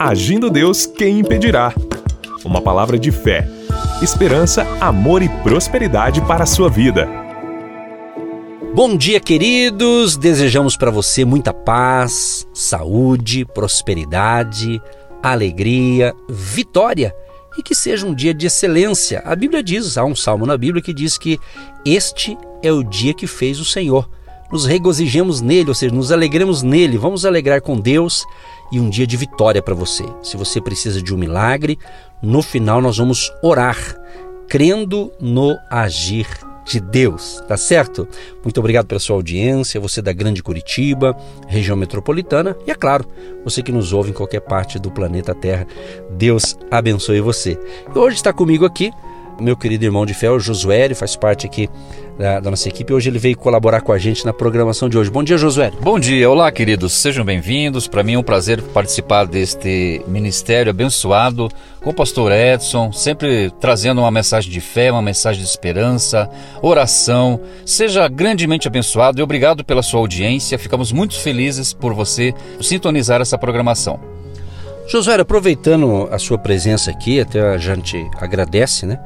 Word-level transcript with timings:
Agindo 0.00 0.48
Deus, 0.48 0.86
quem 0.86 1.18
impedirá? 1.18 1.74
Uma 2.44 2.62
palavra 2.62 2.96
de 2.96 3.10
fé, 3.10 3.48
esperança, 4.00 4.62
amor 4.80 5.22
e 5.22 5.28
prosperidade 5.28 6.20
para 6.20 6.44
a 6.44 6.46
sua 6.46 6.70
vida. 6.70 7.08
Bom 8.72 8.96
dia, 8.96 9.18
queridos! 9.18 10.16
Desejamos 10.16 10.76
para 10.76 10.92
você 10.92 11.24
muita 11.24 11.52
paz, 11.52 12.46
saúde, 12.54 13.44
prosperidade, 13.44 14.80
alegria, 15.20 16.14
vitória 16.28 17.12
e 17.58 17.62
que 17.62 17.74
seja 17.74 18.06
um 18.06 18.14
dia 18.14 18.32
de 18.32 18.46
excelência. 18.46 19.20
A 19.26 19.34
Bíblia 19.34 19.64
diz, 19.64 19.98
há 19.98 20.04
um 20.04 20.14
salmo 20.14 20.46
na 20.46 20.56
Bíblia 20.56 20.80
que 20.80 20.94
diz 20.94 21.18
que 21.18 21.40
este 21.84 22.38
é 22.62 22.70
o 22.70 22.84
dia 22.84 23.12
que 23.12 23.26
fez 23.26 23.58
o 23.58 23.64
Senhor. 23.64 24.08
Nos 24.48 24.64
regozijemos 24.64 25.40
nele, 25.40 25.68
ou 25.68 25.74
seja, 25.74 25.92
nos 25.92 26.12
alegremos 26.12 26.62
nele, 26.62 26.96
vamos 26.96 27.26
alegrar 27.26 27.60
com 27.60 27.78
Deus 27.78 28.24
e 28.70 28.80
um 28.80 28.88
dia 28.88 29.06
de 29.06 29.16
vitória 29.16 29.62
para 29.62 29.74
você. 29.74 30.04
Se 30.22 30.36
você 30.36 30.60
precisa 30.60 31.02
de 31.02 31.14
um 31.14 31.18
milagre, 31.18 31.78
no 32.22 32.42
final 32.42 32.80
nós 32.80 32.98
vamos 32.98 33.32
orar, 33.42 33.78
crendo 34.48 35.12
no 35.20 35.56
agir 35.70 36.26
de 36.64 36.80
Deus, 36.80 37.42
tá 37.48 37.56
certo? 37.56 38.06
Muito 38.44 38.58
obrigado 38.58 38.86
pela 38.86 39.00
sua 39.00 39.16
audiência, 39.16 39.80
você 39.80 40.02
da 40.02 40.12
Grande 40.12 40.42
Curitiba, 40.42 41.16
região 41.46 41.76
metropolitana 41.76 42.54
e, 42.66 42.70
é 42.70 42.74
claro, 42.74 43.06
você 43.42 43.62
que 43.62 43.72
nos 43.72 43.92
ouve 43.92 44.10
em 44.10 44.14
qualquer 44.14 44.40
parte 44.40 44.78
do 44.78 44.90
planeta 44.90 45.34
Terra. 45.34 45.66
Deus 46.10 46.58
abençoe 46.70 47.20
você. 47.20 47.58
E 47.94 47.98
hoje 47.98 48.16
está 48.16 48.32
comigo 48.32 48.66
aqui 48.66 48.92
meu 49.40 49.56
querido 49.56 49.84
irmão 49.84 50.04
de 50.04 50.14
fé, 50.14 50.30
o 50.30 50.38
Josué, 50.38 50.84
ele 50.84 50.94
faz 50.94 51.16
parte 51.16 51.46
aqui 51.46 51.68
da, 52.18 52.40
da, 52.40 52.50
nossa 52.50 52.68
equipe. 52.68 52.92
Hoje 52.92 53.08
ele 53.08 53.18
veio 53.18 53.36
colaborar 53.36 53.80
com 53.80 53.92
a 53.92 53.98
gente 53.98 54.24
na 54.24 54.32
programação 54.32 54.88
de 54.88 54.98
hoje. 54.98 55.10
Bom 55.10 55.22
dia, 55.22 55.38
Josué. 55.38 55.70
Bom 55.80 55.98
dia, 55.98 56.28
olá, 56.28 56.50
queridos. 56.50 56.92
Sejam 56.92 57.24
bem-vindos. 57.24 57.86
Para 57.86 58.02
mim 58.02 58.14
é 58.14 58.18
um 58.18 58.22
prazer 58.22 58.60
participar 58.60 59.26
deste 59.26 60.02
ministério 60.08 60.70
abençoado 60.70 61.48
com 61.80 61.90
o 61.90 61.94
pastor 61.94 62.32
Edson, 62.32 62.92
sempre 62.92 63.50
trazendo 63.60 64.00
uma 64.00 64.10
mensagem 64.10 64.50
de 64.50 64.60
fé, 64.60 64.90
uma 64.90 65.02
mensagem 65.02 65.42
de 65.42 65.48
esperança, 65.48 66.28
oração. 66.60 67.40
Seja 67.64 68.08
grandemente 68.08 68.66
abençoado 68.66 69.20
e 69.20 69.22
obrigado 69.22 69.64
pela 69.64 69.82
sua 69.82 70.00
audiência. 70.00 70.58
Ficamos 70.58 70.90
muito 70.90 71.14
felizes 71.18 71.72
por 71.72 71.94
você 71.94 72.34
sintonizar 72.60 73.20
essa 73.20 73.38
programação. 73.38 74.00
Josué, 74.88 75.20
aproveitando 75.20 76.08
a 76.10 76.18
sua 76.18 76.38
presença 76.38 76.90
aqui, 76.90 77.20
até 77.20 77.42
a 77.42 77.58
gente 77.58 78.08
agradece, 78.18 78.86
né? 78.86 78.98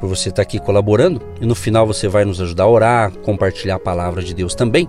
Por 0.00 0.08
você 0.08 0.30
estar 0.30 0.42
aqui 0.42 0.58
colaborando 0.58 1.20
e 1.40 1.46
no 1.46 1.54
final 1.54 1.86
você 1.86 2.08
vai 2.08 2.24
nos 2.24 2.40
ajudar 2.40 2.64
a 2.64 2.68
orar, 2.68 3.12
compartilhar 3.18 3.76
a 3.76 3.78
palavra 3.78 4.22
de 4.22 4.34
Deus 4.34 4.54
também. 4.54 4.88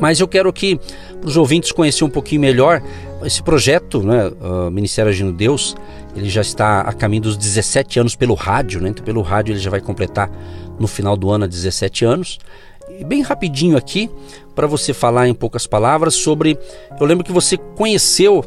Mas 0.00 0.18
eu 0.18 0.26
quero 0.26 0.52
que 0.52 0.80
os 1.22 1.36
ouvintes 1.36 1.70
conhecer 1.70 2.02
um 2.04 2.10
pouquinho 2.10 2.40
melhor 2.40 2.82
esse 3.22 3.42
projeto, 3.42 4.02
né, 4.02 4.30
o 4.40 4.70
Ministério 4.70 5.10
Agindo 5.10 5.32
Deus, 5.32 5.76
ele 6.16 6.28
já 6.28 6.40
está 6.40 6.80
a 6.80 6.92
caminho 6.92 7.22
dos 7.22 7.36
17 7.36 8.00
anos 8.00 8.16
pelo 8.16 8.34
rádio, 8.34 8.80
né? 8.80 8.90
Então 8.90 9.04
pelo 9.04 9.22
rádio 9.22 9.52
ele 9.52 9.60
já 9.60 9.70
vai 9.70 9.80
completar 9.80 10.30
no 10.78 10.86
final 10.86 11.16
do 11.16 11.30
ano 11.30 11.46
17 11.46 12.04
anos. 12.04 12.38
E 12.98 13.04
bem 13.04 13.22
rapidinho 13.22 13.76
aqui 13.76 14.10
para 14.54 14.66
você 14.66 14.92
falar 14.92 15.26
em 15.26 15.34
poucas 15.34 15.66
palavras 15.66 16.14
sobre, 16.14 16.58
eu 17.00 17.06
lembro 17.06 17.24
que 17.24 17.32
você 17.32 17.56
conheceu 17.56 18.44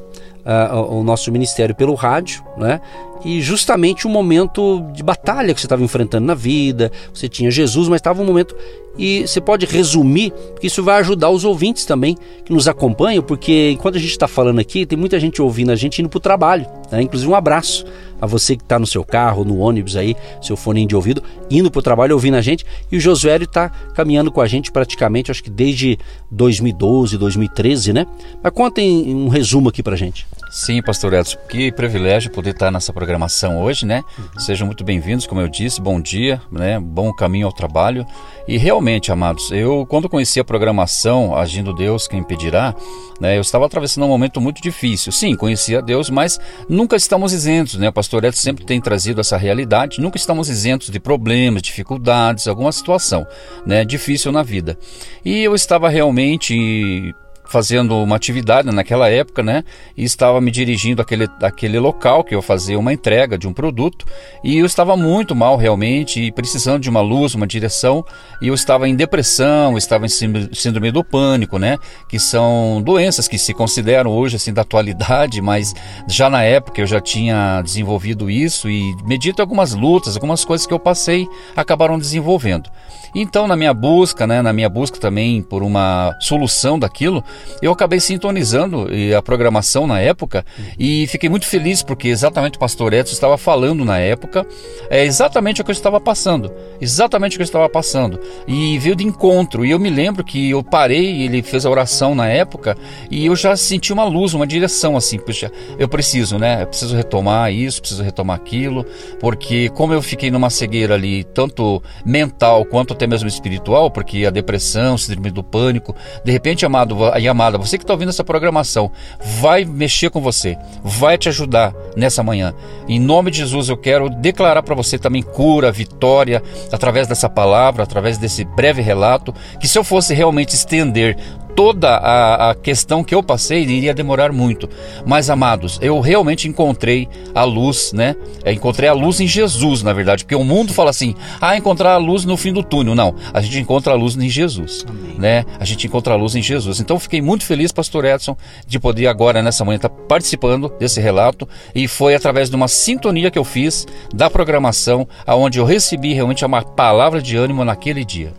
uh, 0.47 0.93
o 0.93 1.03
nosso 1.03 1.31
ministério 1.31 1.75
pelo 1.75 1.93
rádio, 1.95 2.43
né? 2.55 2.79
E 3.25 3.41
justamente 3.41 4.07
um 4.07 4.11
momento 4.11 4.85
de 4.93 5.03
batalha 5.03 5.53
que 5.53 5.59
você 5.59 5.65
estava 5.65 5.83
enfrentando 5.83 6.25
na 6.25 6.35
vida, 6.35 6.91
você 7.13 7.27
tinha 7.27 7.49
Jesus, 7.49 7.87
mas 7.87 7.99
estava 7.99 8.21
um 8.21 8.25
momento 8.25 8.55
e 8.97 9.27
você 9.27 9.39
pode 9.39 9.65
resumir, 9.65 10.31
porque 10.31 10.67
isso 10.67 10.83
vai 10.83 10.99
ajudar 10.99 11.29
os 11.29 11.45
ouvintes 11.45 11.85
também 11.85 12.17
que 12.43 12.51
nos 12.51 12.67
acompanham, 12.67 13.21
porque 13.21 13.71
enquanto 13.71 13.95
a 13.95 13.99
gente 13.99 14.09
está 14.09 14.27
falando 14.27 14.59
aqui, 14.59 14.85
tem 14.85 14.97
muita 14.97 15.19
gente 15.19 15.41
ouvindo 15.41 15.71
a 15.71 15.75
gente 15.75 16.01
indo 16.01 16.09
para 16.09 16.17
o 16.17 16.21
trabalho. 16.21 16.65
Né? 16.91 17.03
Inclusive, 17.03 17.29
um 17.29 17.35
abraço 17.35 17.85
a 18.19 18.25
você 18.25 18.55
que 18.55 18.63
está 18.63 18.79
no 18.79 18.87
seu 18.87 19.03
carro, 19.03 19.45
no 19.45 19.59
ônibus 19.59 19.95
aí, 19.95 20.15
seu 20.41 20.57
fone 20.57 20.85
de 20.85 20.95
ouvido, 20.95 21.21
indo 21.49 21.69
para 21.69 21.79
o 21.79 21.83
trabalho 21.83 22.15
ouvindo 22.15 22.35
a 22.35 22.41
gente. 22.41 22.65
E 22.91 22.97
o 22.97 22.99
Josué 22.99 23.37
está 23.37 23.69
caminhando 23.93 24.31
com 24.31 24.41
a 24.41 24.47
gente 24.47 24.71
praticamente, 24.71 25.29
acho 25.29 25.43
que 25.43 25.51
desde 25.51 25.99
2012, 26.31 27.17
2013, 27.17 27.93
né? 27.93 28.07
Mas 28.41 28.51
contem 28.51 29.13
um 29.13 29.27
resumo 29.27 29.69
aqui 29.69 29.83
para 29.83 29.95
gente. 29.95 30.25
Sim, 30.49 30.81
pastor 30.81 31.13
Edson, 31.13 31.37
que 31.49 31.71
privilégio 31.71 32.31
poder 32.31 32.51
estar 32.51 32.71
nessa 32.71 32.93
programação 32.93 33.61
hoje, 33.61 33.85
né? 33.85 34.01
Uhum. 34.17 34.39
Sejam 34.39 34.65
muito 34.65 34.83
bem-vindos, 34.83 35.27
como 35.27 35.41
eu 35.41 35.47
disse, 35.47 35.81
bom 35.81 35.99
dia, 35.99 36.41
né? 36.49 36.79
Bom 36.79 37.13
caminho 37.13 37.47
ao 37.47 37.51
trabalho. 37.51 38.05
E 38.47 38.57
realmente, 38.57 39.11
amados, 39.11 39.51
eu 39.51 39.85
quando 39.85 40.07
conheci 40.07 40.39
a 40.39 40.45
programação 40.45 41.35
Agindo 41.35 41.73
Deus, 41.73 42.07
quem 42.07 42.19
impedirá, 42.19 42.73
né? 43.19 43.35
Eu 43.35 43.41
estava 43.41 43.65
atravessando 43.65 44.05
um 44.05 44.07
momento 44.07 44.39
muito 44.39 44.61
difícil. 44.61 45.11
Sim, 45.11 45.35
conhecia 45.35 45.81
Deus, 45.81 46.09
mas 46.09 46.39
nunca 46.69 46.95
estamos 46.95 47.33
isentos, 47.33 47.75
né? 47.75 47.89
O 47.89 47.93
pastor 47.93 48.23
Edson 48.23 48.41
sempre 48.41 48.65
tem 48.65 48.79
trazido 48.79 49.19
essa 49.19 49.35
realidade. 49.35 49.99
Nunca 49.99 50.17
estamos 50.17 50.47
isentos 50.47 50.89
de 50.89 50.99
problemas, 50.99 51.61
dificuldades, 51.61 52.47
alguma 52.47 52.71
situação, 52.71 53.27
né? 53.65 53.83
Difícil 53.83 54.31
na 54.31 54.43
vida. 54.43 54.77
E 55.25 55.43
eu 55.43 55.53
estava 55.53 55.89
realmente 55.89 57.13
fazendo 57.49 57.95
uma 57.95 58.15
atividade 58.15 58.69
naquela 58.73 59.09
época, 59.09 59.41
né? 59.41 59.63
E 59.95 60.03
estava 60.03 60.39
me 60.41 60.51
dirigindo 60.51 61.01
àquele, 61.01 61.27
àquele 61.41 61.79
local 61.79 62.23
que 62.23 62.35
eu 62.35 62.41
fazia 62.41 62.77
uma 62.77 62.93
entrega 62.93 63.37
de 63.37 63.47
um 63.47 63.53
produto 63.53 64.05
e 64.43 64.57
eu 64.57 64.65
estava 64.65 64.95
muito 64.95 65.35
mal 65.35 65.55
realmente 65.55 66.21
e 66.21 66.31
precisando 66.31 66.81
de 66.81 66.89
uma 66.89 67.01
luz, 67.01 67.33
uma 67.35 67.47
direção 67.47 68.05
e 68.41 68.47
eu 68.47 68.53
estava 68.53 68.87
em 68.87 68.95
depressão, 68.95 69.77
estava 69.77 70.05
em 70.05 70.09
síndrome 70.09 70.91
do 70.91 71.03
pânico, 71.03 71.57
né? 71.57 71.77
Que 72.09 72.19
são 72.19 72.81
doenças 72.83 73.27
que 73.27 73.37
se 73.37 73.53
consideram 73.53 74.11
hoje 74.11 74.35
assim 74.35 74.53
da 74.53 74.61
atualidade, 74.61 75.41
mas 75.41 75.73
já 76.07 76.29
na 76.29 76.43
época 76.43 76.81
eu 76.81 76.87
já 76.87 76.99
tinha 76.99 77.61
desenvolvido 77.61 78.29
isso 78.29 78.69
e 78.69 78.95
medito 79.05 79.41
algumas 79.41 79.73
lutas, 79.73 80.15
algumas 80.15 80.43
coisas 80.43 80.67
que 80.67 80.73
eu 80.73 80.79
passei 80.79 81.27
acabaram 81.55 81.97
desenvolvendo. 81.97 82.69
Então, 83.15 83.47
na 83.47 83.55
minha 83.55 83.73
busca, 83.73 84.27
né, 84.27 84.41
na 84.41 84.53
minha 84.53 84.69
busca 84.69 84.99
também 84.99 85.41
por 85.41 85.63
uma 85.63 86.15
solução 86.19 86.77
daquilo, 86.77 87.23
eu 87.61 87.71
acabei 87.71 87.99
sintonizando 87.99 88.87
a 89.17 89.21
programação 89.21 89.87
na 89.87 89.99
época 89.99 90.45
e 90.77 91.07
fiquei 91.07 91.29
muito 91.29 91.45
feliz 91.45 91.81
porque 91.81 92.07
exatamente 92.07 92.57
o 92.57 92.59
pastor 92.59 92.93
Edson 92.93 93.13
estava 93.13 93.37
falando 93.37 93.83
na 93.83 93.97
época, 93.99 94.45
é 94.89 95.03
exatamente 95.03 95.61
o 95.61 95.63
que 95.63 95.71
eu 95.71 95.73
estava 95.73 95.99
passando, 95.99 96.51
exatamente 96.79 97.35
o 97.35 97.37
que 97.37 97.43
eu 97.43 97.45
estava 97.45 97.69
passando. 97.69 98.19
E 98.47 98.77
veio 98.79 98.95
de 98.95 99.05
encontro. 99.05 99.65
E 99.65 99.71
eu 99.71 99.79
me 99.79 99.89
lembro 99.89 100.23
que 100.23 100.49
eu 100.49 100.63
parei, 100.63 101.23
ele 101.23 101.41
fez 101.41 101.65
a 101.65 101.69
oração 101.69 102.15
na 102.15 102.27
época 102.27 102.77
e 103.09 103.25
eu 103.25 103.35
já 103.35 103.55
senti 103.55 103.91
uma 103.93 104.03
luz, 104.03 104.33
uma 104.33 104.47
direção 104.47 104.95
assim, 104.95 105.17
puxa, 105.17 105.51
eu 105.77 105.87
preciso, 105.87 106.37
né? 106.37 106.63
Eu 106.63 106.67
preciso 106.67 106.95
retomar 106.95 107.51
isso, 107.51 107.81
preciso 107.81 108.03
retomar 108.03 108.35
aquilo, 108.35 108.85
porque 109.19 109.69
como 109.69 109.93
eu 109.93 110.01
fiquei 110.01 110.31
numa 110.31 110.49
cegueira 110.49 110.95
ali, 110.95 111.23
tanto 111.23 111.81
mental 112.05 112.65
quanto 112.65 112.93
até 112.93 113.07
mesmo 113.07 113.27
espiritual, 113.27 113.89
porque 113.91 114.25
a 114.25 114.29
depressão, 114.29 114.97
síndrome 114.97 115.31
do 115.31 115.43
pânico, 115.43 115.95
de 116.23 116.31
repente, 116.31 116.65
amado 116.65 117.05
amada, 117.27 117.57
você 117.57 117.77
que 117.77 117.83
está 117.83 117.93
ouvindo 117.93 118.09
essa 118.09 118.23
programação, 118.23 118.91
vai 119.39 119.65
mexer 119.65 120.09
com 120.09 120.21
você, 120.21 120.57
vai 120.83 121.17
te 121.17 121.29
ajudar 121.29 121.73
nessa 121.95 122.23
manhã. 122.23 122.53
Em 122.87 122.99
nome 122.99 123.31
de 123.31 123.37
Jesus, 123.37 123.69
eu 123.69 123.77
quero 123.77 124.09
declarar 124.09 124.63
para 124.63 124.75
você 124.75 124.97
também 124.97 125.21
cura, 125.21 125.71
vitória, 125.71 126.41
através 126.71 127.07
dessa 127.07 127.29
palavra, 127.29 127.83
através 127.83 128.17
desse 128.17 128.43
breve 128.43 128.81
relato, 128.81 129.33
que 129.59 129.67
se 129.67 129.77
eu 129.77 129.83
fosse 129.83 130.13
realmente 130.13 130.53
estender 130.53 131.17
toda 131.57 131.89
a, 131.89 132.51
a, 132.51 132.55
questão 132.55 133.03
que 133.03 133.15
eu 133.15 133.23
passei 133.23 133.63
iria 133.63 133.91
demorar 133.91 134.31
muito. 134.31 134.69
Mas, 135.07 135.27
amados, 135.27 135.79
eu 135.81 135.99
realmente 135.99 136.47
encontrei 136.47 137.09
a 137.33 137.43
luz, 137.43 137.91
né? 137.93 138.15
Eu 138.45 138.53
encontrei 138.53 138.87
a 138.87 138.93
luz 138.93 139.19
em 139.19 139.25
Jesus, 139.25 139.81
na 139.81 139.91
verdade, 139.91 140.23
porque 140.23 140.35
o 140.35 140.43
mundo 140.43 140.71
fala 140.71 140.91
assim: 140.91 141.15
ah, 141.41 141.57
encontrar 141.57 141.93
a 141.93 141.97
luz 141.97 142.25
no 142.25 142.37
fim 142.37 142.53
do 142.53 142.61
túnel. 142.61 142.93
Não, 142.93 143.15
a 143.33 143.41
gente 143.41 143.59
encontra 143.59 143.93
a 143.93 143.95
luz 143.95 144.15
em 144.15 144.29
Jesus, 144.29 144.85
Amém. 144.87 145.15
né? 145.17 145.45
A 145.59 145.65
gente 145.65 145.87
encontra 145.87 146.13
a 146.13 146.15
luz 146.15 146.35
em 146.35 146.43
Jesus. 146.43 146.79
Então, 146.79 146.99
fiquei 146.99 147.23
muito 147.23 147.43
feliz, 147.43 147.71
Pastor 147.71 148.05
Edson, 148.05 148.37
de 148.67 148.79
poder 148.79 149.07
agora, 149.07 149.41
nessa 149.41 149.65
manhã, 149.65 149.77
estar 149.77 149.89
participando 149.89 150.71
desse 150.79 151.01
relato. 151.01 151.49
E 151.73 151.87
foi 151.87 152.13
através 152.13 152.51
de 152.51 152.55
uma 152.55 152.67
sintonia 152.67 153.31
que 153.31 153.39
eu 153.39 153.43
fiz 153.43 153.87
da 154.13 154.29
programação, 154.29 155.07
aonde 155.25 155.57
eu 155.57 155.65
recebi 155.65 156.13
realmente 156.13 156.45
uma 156.45 156.61
palavra 156.61 157.19
de 157.19 157.35
ânimo 157.35 157.65
naquele 157.65 158.05
dia. 158.05 158.31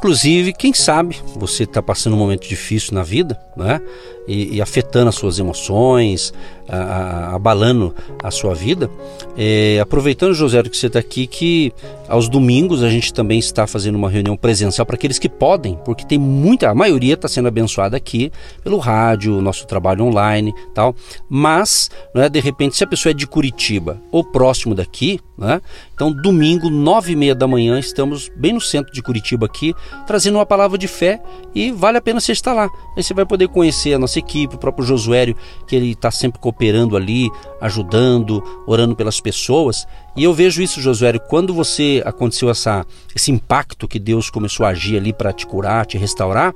Inclusive, 0.00 0.54
quem 0.54 0.72
sabe 0.72 1.20
você 1.36 1.64
está 1.64 1.82
passando 1.82 2.14
um 2.14 2.18
momento 2.18 2.48
difícil 2.48 2.94
na 2.94 3.02
vida, 3.02 3.38
né? 3.54 3.78
E, 4.28 4.56
e 4.56 4.62
afetando 4.62 5.08
as 5.08 5.14
suas 5.14 5.38
emoções, 5.38 6.32
a, 6.70 6.76
a, 6.76 7.34
abalando 7.34 7.94
a 8.22 8.30
sua 8.30 8.54
vida. 8.54 8.88
É, 9.36 9.78
aproveitando, 9.80 10.34
José, 10.34 10.62
que 10.62 10.76
você 10.76 10.86
está 10.86 10.98
aqui, 10.98 11.26
que 11.26 11.72
aos 12.08 12.28
domingos 12.28 12.82
a 12.82 12.88
gente 12.88 13.12
também 13.12 13.38
está 13.38 13.66
fazendo 13.66 13.96
uma 13.96 14.08
reunião 14.08 14.36
presencial 14.36 14.86
para 14.86 14.94
aqueles 14.94 15.18
que 15.18 15.28
podem, 15.28 15.78
porque 15.84 16.04
tem 16.04 16.18
muita, 16.18 16.70
a 16.70 16.74
maioria 16.74 17.14
está 17.14 17.28
sendo 17.28 17.48
abençoada 17.48 17.96
aqui 17.96 18.30
pelo 18.62 18.78
rádio, 18.78 19.40
nosso 19.40 19.66
trabalho 19.66 20.04
online, 20.04 20.54
tal. 20.74 20.94
Mas, 21.28 21.90
né, 22.14 22.28
de 22.28 22.40
repente, 22.40 22.76
se 22.76 22.84
a 22.84 22.86
pessoa 22.86 23.10
é 23.10 23.14
de 23.14 23.26
Curitiba 23.26 24.00
ou 24.12 24.22
próximo 24.24 24.74
daqui, 24.74 25.20
né, 25.36 25.60
então 25.94 26.12
domingo 26.12 26.68
nove 26.68 27.12
e 27.12 27.16
meia 27.16 27.34
da 27.34 27.48
manhã 27.48 27.78
estamos 27.78 28.30
bem 28.36 28.52
no 28.52 28.60
centro 28.60 28.92
de 28.92 29.02
Curitiba 29.02 29.46
aqui, 29.46 29.74
trazendo 30.06 30.36
uma 30.36 30.46
palavra 30.46 30.76
de 30.76 30.86
fé 30.86 31.20
e 31.54 31.72
vale 31.72 31.98
a 31.98 32.00
pena 32.02 32.20
você 32.20 32.32
estar 32.32 32.52
lá. 32.52 32.68
Aí 32.96 33.02
você 33.02 33.14
vai 33.14 33.24
poder 33.24 33.48
conhecer 33.48 33.94
a 33.94 33.98
nossa 33.98 34.19
equipe, 34.20 34.54
o 34.54 34.58
próprio 34.58 34.86
Josuério, 34.86 35.36
que 35.66 35.74
ele 35.74 35.92
está 35.92 36.10
sempre 36.10 36.38
cooperando 36.40 36.96
ali, 36.96 37.28
ajudando, 37.60 38.42
orando 38.66 38.94
pelas 38.94 39.20
pessoas. 39.20 39.86
E 40.16 40.24
eu 40.24 40.32
vejo 40.32 40.62
isso, 40.62 40.80
Josuério, 40.80 41.20
quando 41.28 41.52
você 41.52 42.02
aconteceu 42.04 42.48
essa, 42.50 42.84
esse 43.14 43.30
impacto 43.30 43.88
que 43.88 43.98
Deus 43.98 44.30
começou 44.30 44.64
a 44.64 44.70
agir 44.70 44.96
ali 44.96 45.12
para 45.12 45.32
te 45.32 45.46
curar, 45.46 45.86
te 45.86 45.98
restaurar. 45.98 46.54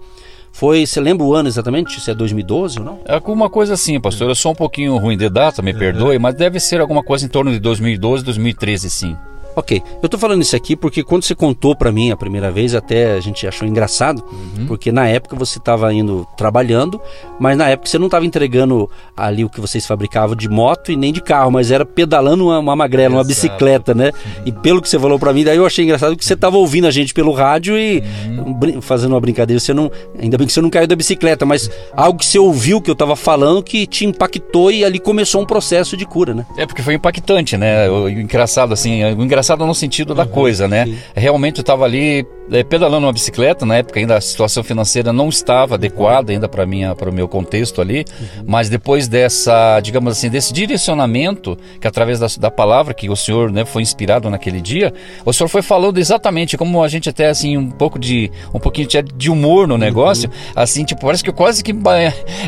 Foi, 0.52 0.86
você 0.86 1.00
lembra 1.00 1.26
o 1.26 1.34
ano 1.34 1.48
exatamente? 1.48 2.00
Se 2.00 2.12
é 2.12 2.14
2012 2.14 2.78
ou 2.78 2.84
não? 2.84 3.00
É 3.04 3.14
alguma 3.14 3.50
coisa 3.50 3.74
assim, 3.74 4.00
pastor. 4.00 4.28
Eu 4.28 4.36
sou 4.36 4.52
um 4.52 4.54
pouquinho 4.54 4.96
ruim 4.98 5.16
de 5.16 5.28
data, 5.28 5.60
me 5.60 5.74
perdoe, 5.74 6.16
mas 6.16 6.36
deve 6.36 6.60
ser 6.60 6.80
alguma 6.80 7.02
coisa 7.02 7.26
em 7.26 7.28
torno 7.28 7.50
de 7.50 7.58
2012, 7.58 8.24
2013, 8.24 8.88
sim. 8.88 9.16
Ok, 9.56 9.80
eu 10.02 10.08
tô 10.08 10.18
falando 10.18 10.42
isso 10.42 10.56
aqui 10.56 10.74
porque 10.74 11.04
quando 11.04 11.22
você 11.22 11.34
contou 11.34 11.76
para 11.76 11.92
mim 11.92 12.10
a 12.10 12.16
primeira 12.16 12.50
vez, 12.50 12.74
até 12.74 13.12
a 13.12 13.20
gente 13.20 13.46
achou 13.46 13.68
engraçado, 13.68 14.24
uhum. 14.32 14.66
porque 14.66 14.90
na 14.90 15.06
época 15.06 15.36
você 15.36 15.58
estava 15.58 15.92
indo 15.94 16.26
trabalhando, 16.36 17.00
mas 17.38 17.56
na 17.56 17.68
época 17.68 17.88
você 17.88 17.98
não 17.98 18.06
estava 18.06 18.26
entregando 18.26 18.90
ali 19.16 19.44
o 19.44 19.48
que 19.48 19.60
vocês 19.60 19.86
fabricavam 19.86 20.34
de 20.34 20.48
moto 20.48 20.90
e 20.90 20.96
nem 20.96 21.12
de 21.12 21.20
carro, 21.20 21.52
mas 21.52 21.70
era 21.70 21.84
pedalando 21.84 22.46
uma, 22.46 22.58
uma 22.58 22.74
magrela, 22.74 23.14
Exato. 23.14 23.18
uma 23.18 23.24
bicicleta, 23.24 23.94
né? 23.94 24.06
Uhum. 24.06 24.42
E 24.46 24.52
pelo 24.52 24.82
que 24.82 24.88
você 24.88 24.98
falou 24.98 25.18
para 25.20 25.32
mim, 25.32 25.44
daí 25.44 25.56
eu 25.56 25.64
achei 25.66 25.84
engraçado 25.84 26.16
que 26.16 26.24
você 26.24 26.34
estava 26.34 26.56
ouvindo 26.56 26.88
a 26.88 26.90
gente 26.90 27.14
pelo 27.14 27.30
rádio 27.30 27.78
e 27.78 28.02
uhum. 28.26 28.80
fazendo 28.80 29.12
uma 29.12 29.20
brincadeira, 29.20 29.60
você 29.60 29.72
não, 29.72 29.90
ainda 30.18 30.36
bem 30.36 30.48
que 30.48 30.52
você 30.52 30.60
não 30.60 30.70
caiu 30.70 30.88
da 30.88 30.96
bicicleta, 30.96 31.46
mas 31.46 31.70
algo 31.92 32.18
que 32.18 32.26
você 32.26 32.40
ouviu 32.40 32.80
que 32.80 32.90
eu 32.90 32.94
estava 32.94 33.14
falando 33.14 33.62
que 33.62 33.86
te 33.86 34.04
impactou 34.04 34.72
e 34.72 34.84
ali 34.84 34.98
começou 34.98 35.40
um 35.40 35.46
processo 35.46 35.96
de 35.96 36.04
cura, 36.04 36.34
né? 36.34 36.44
É 36.58 36.66
porque 36.66 36.82
foi 36.82 36.94
impactante, 36.94 37.56
né? 37.56 37.88
O, 37.88 38.08
engraçado 38.08 38.74
assim, 38.74 39.04
o 39.04 39.22
engraçado 39.22 39.43
no 39.66 39.74
sentido 39.74 40.10
uhum, 40.10 40.16
da 40.16 40.26
coisa, 40.26 40.66
né? 40.66 40.86
Sim. 40.86 40.98
Realmente 41.14 41.58
eu 41.58 41.62
estava 41.62 41.84
ali 41.84 42.26
pedalando 42.68 43.06
uma 43.06 43.12
bicicleta, 43.12 43.64
na 43.64 43.76
época 43.76 43.98
ainda 43.98 44.16
a 44.16 44.20
situação 44.20 44.62
financeira 44.62 45.12
não 45.12 45.28
estava 45.28 45.74
adequada 45.74 46.32
ainda 46.32 46.48
para 46.48 46.66
minha 46.66 46.94
para 46.94 47.10
o 47.10 47.12
meu 47.12 47.26
contexto 47.26 47.80
ali, 47.80 48.04
uhum. 48.20 48.44
mas 48.46 48.68
depois 48.68 49.08
dessa, 49.08 49.80
digamos 49.80 50.12
assim, 50.12 50.28
desse 50.28 50.52
direcionamento 50.52 51.56
que 51.80 51.86
através 51.86 52.18
da, 52.18 52.26
da 52.38 52.50
palavra 52.50 52.92
que 52.92 53.08
o 53.08 53.16
senhor, 53.16 53.50
né, 53.50 53.64
foi 53.64 53.82
inspirado 53.82 54.28
naquele 54.28 54.60
dia, 54.60 54.92
o 55.24 55.32
senhor 55.32 55.48
foi 55.48 55.62
falando 55.62 55.98
exatamente 55.98 56.56
como 56.56 56.82
a 56.82 56.88
gente 56.88 57.08
até 57.08 57.28
assim 57.28 57.56
um 57.56 57.70
pouco 57.70 57.98
de 57.98 58.30
um 58.52 58.60
pouquinho 58.60 58.88
de 59.16 59.30
humor 59.30 59.66
no 59.66 59.78
negócio, 59.78 60.28
uhum. 60.28 60.52
assim, 60.54 60.84
tipo, 60.84 61.00
parece 61.00 61.24
que 61.24 61.30
eu 61.30 61.34
quase 61.34 61.62
que 61.62 61.74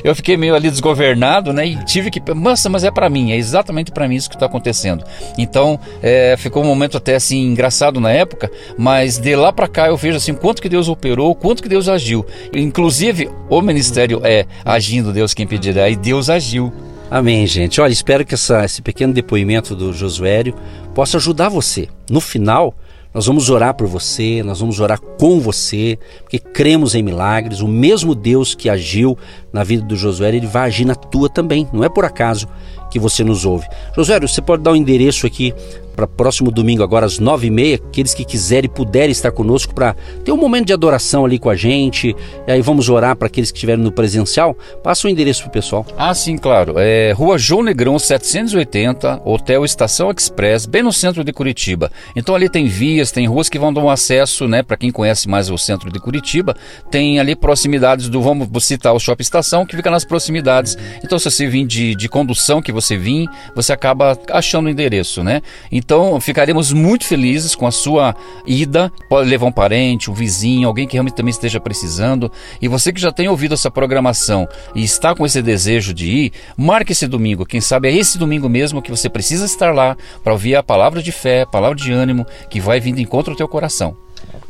eu 0.05 0.15
fiquei 0.15 0.37
meio 0.37 0.55
ali 0.55 0.71
desgovernado, 0.71 1.53
né, 1.53 1.67
e 1.67 1.85
tive 1.85 2.11
que, 2.11 2.21
nossa, 2.35 2.69
mas 2.69 2.85
é 2.85 2.91
para 2.91 3.09
mim, 3.09 3.33
é 3.33 3.37
exatamente 3.37 3.91
para 3.91 4.07
mim 4.07 4.17
isso 4.17 4.29
que 4.29 4.37
está 4.37 4.47
acontecendo. 4.47 5.05
Então, 5.39 5.81
é, 6.03 6.37
ficou 6.37 6.63
um 6.63 6.67
momento 6.67 6.97
até 6.97 7.15
assim 7.15 7.41
engraçado 7.47 8.01
na 8.01 8.11
época, 8.11 8.51
mas 8.77 9.19
de 9.19 9.35
lá 9.35 9.53
para 9.53 9.69
cá 9.69 9.86
eu 9.89 9.97
vejo 9.97 10.17
assim 10.17 10.35
quanto 10.35 10.63
que 10.63 10.69
Deus 10.69 10.89
operou, 10.89 11.35
quanto 11.35 11.63
que 11.63 11.69
Deus 11.69 11.89
agiu. 11.89 12.25
Inclusive, 12.55 13.31
o 13.49 13.61
ministério 13.61 14.21
é 14.25 14.47
agindo 14.65 15.13
Deus 15.13 15.35
quem 15.35 15.47
pedirá 15.47 15.89
e 15.89 15.97
Deus 15.97 16.29
agiu. 16.31 16.73
Amém, 17.11 17.47
gente. 17.47 17.81
Olha, 17.81 17.93
espero 17.93 18.25
que 18.25 18.35
essa, 18.35 18.65
esse 18.65 18.83
pequeno 18.83 19.13
depoimento 19.13 19.77
do 19.77 19.93
Josuério 19.93 20.55
possa 20.95 21.19
ajudar 21.19 21.49
você. 21.49 21.89
No 22.11 22.21
final, 22.21 22.75
nós 23.17 23.25
vamos 23.25 23.49
orar 23.49 23.73
por 23.73 23.87
você, 23.87 24.43
nós 24.43 24.61
vamos 24.61 24.79
orar 24.79 25.01
com 25.01 25.41
você, 25.41 25.99
porque 26.21 26.39
cremos 26.39 26.95
em 26.95 27.03
milagres. 27.03 27.61
O 27.61 27.69
mesmo 27.69 28.15
Deus 28.15 28.55
que 28.55 28.69
agiu 28.69 29.17
na 29.53 29.65
vida 29.65 29.83
do 29.83 29.97
Josué, 29.97 30.37
ele 30.37 30.47
vai 30.47 30.67
agir 30.67 30.85
na 30.85 30.95
tua 30.95 31.31
também. 31.31 31.67
Não 31.73 31.83
é 31.83 31.89
por 31.89 32.05
acaso 32.05 32.47
que 32.91 32.99
você 32.99 33.25
nos 33.25 33.47
ouve. 33.47 33.67
Josué, 33.95 34.21
você 34.21 34.43
pode 34.43 34.63
dar 34.63 34.73
o 34.73 34.75
um 34.75 34.77
endereço 34.77 35.27
aqui 35.27 35.55
para 35.97 36.07
próximo 36.07 36.51
domingo, 36.51 36.83
agora 36.83 37.07
às 37.07 37.19
nove 37.19 37.47
e 37.47 37.51
meia, 37.51 37.77
aqueles 37.77 38.13
que 38.13 38.25
quiserem 38.25 38.67
e 38.67 38.69
puderem 38.69 39.11
estar 39.11 39.33
conosco 39.33 39.75
para 39.75 39.97
ter 40.25 40.31
um 40.31 40.37
momento 40.37 40.67
de 40.67 40.73
adoração 40.73 41.25
ali 41.25 41.39
com 41.39 41.49
a 41.49 41.57
gente. 41.57 42.15
E 42.47 42.53
aí 42.53 42.61
vamos 42.61 42.89
orar 42.89 43.17
para 43.17 43.27
aqueles 43.27 43.51
que 43.51 43.57
estiverem 43.57 43.83
no 43.83 43.91
presencial. 43.91 44.55
Passa 44.83 45.09
o 45.09 45.11
endereço 45.11 45.43
para 45.43 45.49
o 45.49 45.53
pessoal. 45.53 45.87
Ah, 45.97 46.15
sim, 46.15 46.37
claro. 46.37 46.75
É 46.77 47.13
Rua 47.13 47.39
João 47.39 47.63
Negrão 47.63 47.99
780, 47.99 49.23
Hotel 49.25 49.65
Estação 49.65 50.11
Express, 50.11 50.67
bem 50.67 50.83
no 50.83 50.93
centro 50.93 51.25
de 51.25 51.33
Curitiba. 51.33 51.91
Então 52.15 52.35
ali 52.35 52.49
tem 52.49 52.67
vias, 52.67 53.11
tem 53.11 53.27
ruas 53.27 53.49
que 53.49 53.59
vão 53.59 53.73
dar 53.73 53.81
um 53.81 53.91
acesso, 53.91 54.47
né, 54.47 54.63
para 54.63 54.77
quem 54.77 54.91
conhece 54.91 55.29
mais 55.29 55.51
o 55.51 55.57
centro 55.57 55.91
de 55.91 55.99
Curitiba. 55.99 56.55
Tem 56.91 57.19
ali 57.19 57.35
proximidades 57.35 58.09
do, 58.09 58.21
vamos 58.21 58.49
citar 58.65 58.93
o 58.93 59.01
Shopping 59.01 59.23
Estação, 59.23 59.65
que 59.65 59.75
fica 59.75 59.91
nas 59.91 60.05
proximidades. 60.05 60.77
Então 61.03 61.19
se 61.19 61.31
você 61.31 61.47
vir 61.47 61.67
de, 61.67 61.95
de 61.95 62.09
condução 62.09 62.61
que 62.61 62.73
você 62.73 62.97
vir, 62.97 63.29
você 63.55 63.73
acaba 63.73 64.19
achando 64.31 64.67
o 64.67 64.69
endereço, 64.69 65.23
né? 65.23 65.41
Então, 65.71 65.86
então 65.87 66.21
ficaremos 66.21 66.73
muito 66.73 67.05
felizes 67.07 67.55
com 67.55 67.65
a 67.65 67.71
sua 67.71 68.13
ida. 68.45 68.93
Pode 69.09 69.31
levar 69.31 69.47
um 69.47 69.53
parente, 69.53 70.11
um 70.11 70.15
vizinho, 70.15 70.67
alguém 70.67 70.85
que 70.85 70.95
realmente 70.95 71.15
também 71.15 71.31
esteja 71.31 71.61
precisando. 71.61 72.31
E 72.61 72.67
você 72.67 72.93
que 72.93 73.01
já 73.01 73.13
tem 73.13 73.29
ouvido 73.29 73.55
essa 73.55 73.71
programação 73.71 74.49
e 74.75 74.83
está 74.83 75.15
com 75.15 75.25
esse 75.25 75.41
desejo 75.41 75.95
de 75.95 76.11
ir, 76.11 76.33
marque 76.57 76.91
esse 76.91 77.07
domingo. 77.07 77.47
Quem 77.47 77.61
sabe 77.61 77.89
é 77.89 77.97
esse 77.97 78.19
domingo 78.19 78.49
mesmo 78.49 78.83
que 78.83 78.91
você 78.91 79.09
precisa 79.09 79.45
estar 79.45 79.73
lá 79.73 79.97
para 80.25 80.33
ouvir 80.33 80.57
a 80.57 80.63
palavra 80.63 81.01
de 81.01 81.13
fé, 81.13 81.43
a 81.43 81.47
palavra 81.47 81.77
de 81.77 81.93
ânimo 81.93 82.27
que 82.51 82.59
vai 82.59 82.81
vindo 82.81 82.99
em 82.99 83.03
encontro 83.03 83.31
ao 83.31 83.37
teu 83.37 83.47
coração. 83.47 83.97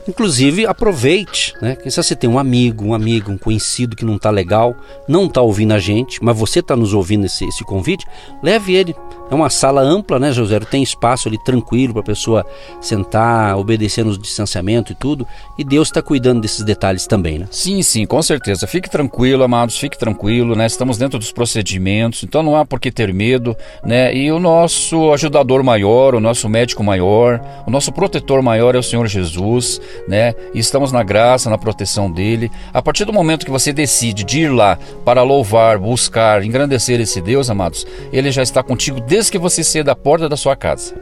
Inclusive, 0.08 0.66
aproveite, 0.66 1.52
né? 1.60 1.76
Sabe 1.90 2.06
você 2.06 2.14
tem 2.14 2.30
um 2.30 2.38
amigo, 2.38 2.84
um 2.84 2.94
amigo, 2.94 3.32
um 3.32 3.36
conhecido 3.36 3.96
que 3.96 4.04
não 4.04 4.16
está 4.16 4.30
legal, 4.30 4.74
não 5.08 5.26
está 5.26 5.40
ouvindo 5.42 5.74
a 5.74 5.80
gente, 5.80 6.22
mas 6.22 6.38
você 6.38 6.60
está 6.60 6.76
nos 6.76 6.94
ouvindo 6.94 7.26
esse, 7.26 7.44
esse 7.44 7.64
convite, 7.64 8.06
leve 8.42 8.74
ele. 8.74 8.94
É 9.30 9.34
uma 9.34 9.50
sala 9.50 9.80
ampla, 9.80 10.18
né, 10.18 10.32
José? 10.32 10.58
Tem 10.60 10.82
espaço 10.82 11.28
ali 11.28 11.38
tranquilo 11.42 11.92
para 11.92 12.02
a 12.02 12.06
pessoa 12.06 12.46
sentar, 12.80 13.56
obedecer 13.56 14.04
no 14.04 14.16
distanciamento 14.16 14.92
e 14.92 14.94
tudo. 14.94 15.26
E 15.58 15.64
Deus 15.64 15.88
está 15.88 16.00
cuidando 16.00 16.40
desses 16.40 16.64
detalhes 16.64 17.06
também, 17.06 17.38
né? 17.38 17.48
Sim, 17.50 17.82
sim, 17.82 18.06
com 18.06 18.22
certeza. 18.22 18.66
Fique 18.66 18.88
tranquilo, 18.88 19.42
amados, 19.42 19.78
fique 19.78 19.98
tranquilo, 19.98 20.54
né? 20.54 20.66
Estamos 20.66 20.98
dentro 20.98 21.18
dos 21.18 21.32
procedimentos, 21.32 22.22
então 22.22 22.42
não 22.42 22.56
há 22.56 22.64
por 22.64 22.78
que 22.78 22.90
ter 22.90 23.12
medo, 23.12 23.56
né? 23.84 24.14
E 24.14 24.30
o 24.30 24.38
nosso 24.38 25.12
ajudador 25.12 25.62
maior, 25.62 26.14
o 26.14 26.20
nosso 26.20 26.48
médico 26.48 26.84
maior, 26.84 27.40
o 27.66 27.70
nosso 27.70 27.90
protetor 27.92 28.42
maior 28.42 28.74
é 28.74 28.78
o 28.78 28.82
Senhor 28.82 29.06
Jesus 29.06 29.80
né? 30.06 30.34
E 30.54 30.58
estamos 30.58 30.92
na 30.92 31.02
graça, 31.02 31.50
na 31.50 31.58
proteção 31.58 32.10
dele. 32.10 32.50
A 32.72 32.80
partir 32.80 33.04
do 33.04 33.12
momento 33.12 33.44
que 33.44 33.50
você 33.50 33.72
decide 33.72 34.24
de 34.24 34.40
ir 34.42 34.48
lá 34.48 34.78
para 35.04 35.22
louvar, 35.22 35.78
buscar, 35.78 36.44
engrandecer 36.44 37.00
esse 37.00 37.20
Deus, 37.20 37.50
amados, 37.50 37.86
ele 38.12 38.30
já 38.30 38.42
está 38.42 38.62
contigo 38.62 39.00
desde 39.00 39.15
que 39.30 39.38
você 39.38 39.64
sair 39.64 39.82
da 39.82 39.96
porta 39.96 40.28
da 40.28 40.36
sua 40.36 40.54
casa. 40.54 40.94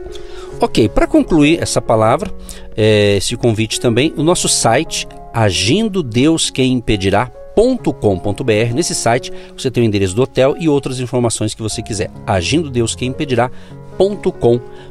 Ok, 0.59 0.89
para 0.89 1.05
concluir 1.05 1.61
essa 1.61 1.81
palavra, 1.81 2.31
é, 2.75 3.17
esse 3.17 3.35
convite 3.35 3.79
também, 3.79 4.13
o 4.15 4.23
nosso 4.23 4.47
site 4.47 5.07
agindo 5.33 6.01
Deus 6.01 6.49
quem 6.49 6.73
impedirá 6.73 7.29
.com.br. 7.55 8.73
Nesse 8.73 8.95
site 8.95 9.31
você 9.55 9.69
tem 9.69 9.83
o 9.83 9.85
endereço 9.85 10.15
do 10.15 10.23
hotel 10.23 10.55
e 10.59 10.67
outras 10.67 10.99
informações 10.99 11.53
que 11.53 11.61
você 11.61 11.81
quiser. 11.81 12.09
Agindo 12.25 12.69
Deus 12.69 12.95
quem 12.95 13.09
impedirá.com.br 13.09 14.85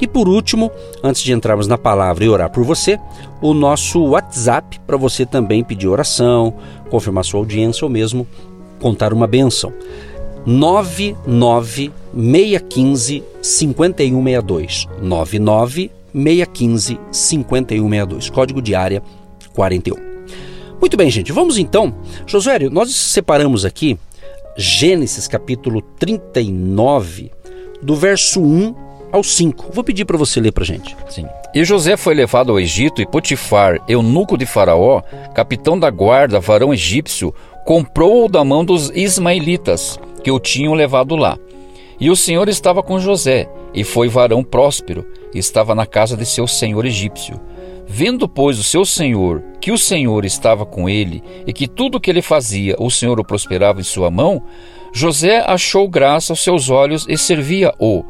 e 0.00 0.06
por 0.06 0.28
último, 0.28 0.70
antes 1.02 1.22
de 1.22 1.32
entrarmos 1.32 1.68
na 1.68 1.78
palavra 1.78 2.24
e 2.24 2.28
orar 2.28 2.50
por 2.50 2.64
você, 2.64 2.98
o 3.40 3.54
nosso 3.54 4.02
WhatsApp 4.02 4.80
para 4.86 4.96
você 4.96 5.24
também 5.24 5.62
pedir 5.62 5.86
oração, 5.86 6.54
confirmar 6.90 7.24
sua 7.24 7.38
audiência 7.38 7.84
ou 7.84 7.90
mesmo 7.90 8.26
contar 8.80 9.12
uma 9.12 9.26
benção. 9.26 9.72
99615 10.46 13.22
5162 13.40 14.88
99615 15.00 17.00
5162 17.10 18.30
código 18.30 18.62
de 18.62 18.74
área 18.74 19.02
41. 19.54 19.96
Muito 20.80 20.96
bem, 20.96 21.10
gente, 21.10 21.30
vamos 21.30 21.58
então. 21.58 21.94
Josué, 22.26 22.58
nós 22.70 22.92
separamos 22.94 23.64
aqui 23.64 23.98
Gênesis 24.56 25.26
capítulo 25.26 25.80
39, 25.98 27.30
do 27.80 27.94
verso 27.94 28.40
1 28.40 28.74
ao 29.10 29.22
5. 29.22 29.70
Vou 29.72 29.84
pedir 29.84 30.04
para 30.04 30.18
você 30.18 30.40
ler 30.40 30.52
para 30.52 30.64
gente. 30.64 30.96
Sim. 31.08 31.26
E 31.54 31.64
José 31.64 31.96
foi 31.96 32.14
levado 32.14 32.50
ao 32.50 32.60
Egito 32.60 33.00
e 33.00 33.06
Potifar, 33.06 33.78
eunuco 33.88 34.36
de 34.36 34.46
Faraó, 34.46 35.02
capitão 35.34 35.78
da 35.78 35.90
guarda, 35.90 36.40
varão 36.40 36.72
egípcio, 36.72 37.34
comprou-o 37.64 38.28
da 38.28 38.44
mão 38.44 38.64
dos 38.64 38.90
ismaelitas, 38.94 39.98
que 40.22 40.30
o 40.30 40.40
tinham 40.40 40.74
levado 40.74 41.16
lá. 41.16 41.38
E 42.00 42.10
o 42.10 42.16
Senhor 42.16 42.48
estava 42.48 42.82
com 42.82 42.98
José, 42.98 43.48
e 43.74 43.84
foi 43.84 44.08
varão 44.08 44.42
próspero, 44.42 45.06
e 45.34 45.38
estava 45.38 45.74
na 45.74 45.86
casa 45.86 46.16
de 46.16 46.26
seu 46.26 46.46
senhor 46.46 46.84
egípcio. 46.84 47.40
Vendo, 47.86 48.28
pois, 48.28 48.58
o 48.58 48.64
seu 48.64 48.84
senhor 48.84 49.42
que 49.60 49.70
o 49.70 49.78
Senhor 49.78 50.24
estava 50.24 50.66
com 50.66 50.88
ele, 50.88 51.22
e 51.46 51.52
que 51.52 51.68
tudo 51.68 51.96
o 51.96 52.00
que 52.00 52.10
ele 52.10 52.22
fazia 52.22 52.74
o 52.78 52.90
Senhor 52.90 53.20
o 53.20 53.24
prosperava 53.24 53.80
em 53.80 53.84
sua 53.84 54.10
mão, 54.10 54.42
José 54.92 55.44
achou 55.46 55.88
graça 55.88 56.32
aos 56.32 56.42
seus 56.42 56.68
olhos 56.68 57.06
e 57.08 57.16
servia-o. 57.16 58.04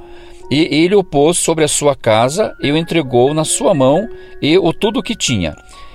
E 0.50 0.68
ele 0.70 0.94
o 0.94 1.04
pôs 1.04 1.38
sobre 1.38 1.64
a 1.64 1.68
sua 1.68 1.94
casa 1.94 2.54
e 2.60 2.70
o 2.72 2.76
entregou 2.76 3.32
na 3.32 3.44
sua 3.44 3.74
mão 3.74 4.08
e 4.40 4.58
o 4.58 4.72
tudo 4.72 5.00
o 5.00 5.02
que 5.02 5.14
tinha. 5.14 5.54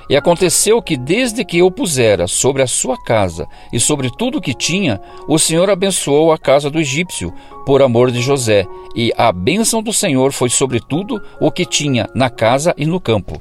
E 0.10 0.16
aconteceu 0.16 0.82
que, 0.82 0.96
desde 0.96 1.44
que 1.44 1.58
eu 1.58 1.70
pusera 1.70 2.28
sobre 2.28 2.62
a 2.62 2.68
sua 2.68 2.98
casa 3.04 3.48
e 3.74 3.80
sobre 3.80 4.10
tudo 4.10 4.38
o 4.38 4.42
que 4.42 4.54
tinha, 4.54 5.02
o 5.28 5.38
Senhor 5.38 5.70
abençoou 5.70 6.32
a 6.32 6.38
casa 6.38 6.70
do 6.70 6.80
egípcio, 6.80 7.34
por 7.66 7.82
amor 7.82 8.10
de 8.12 8.22
José, 8.22 8.66
e 8.96 9.12
a 9.18 9.32
bênção 9.32 9.84
do 9.84 9.92
Senhor 9.92 10.32
foi 10.32 10.50
sobre 10.50 10.80
tudo 10.80 11.22
o 11.42 11.52
que 11.52 11.66
tinha 11.66 12.10
na 12.16 12.30
casa 12.30 12.74
e 12.78 12.86
no 12.86 13.02
campo. 13.02 13.38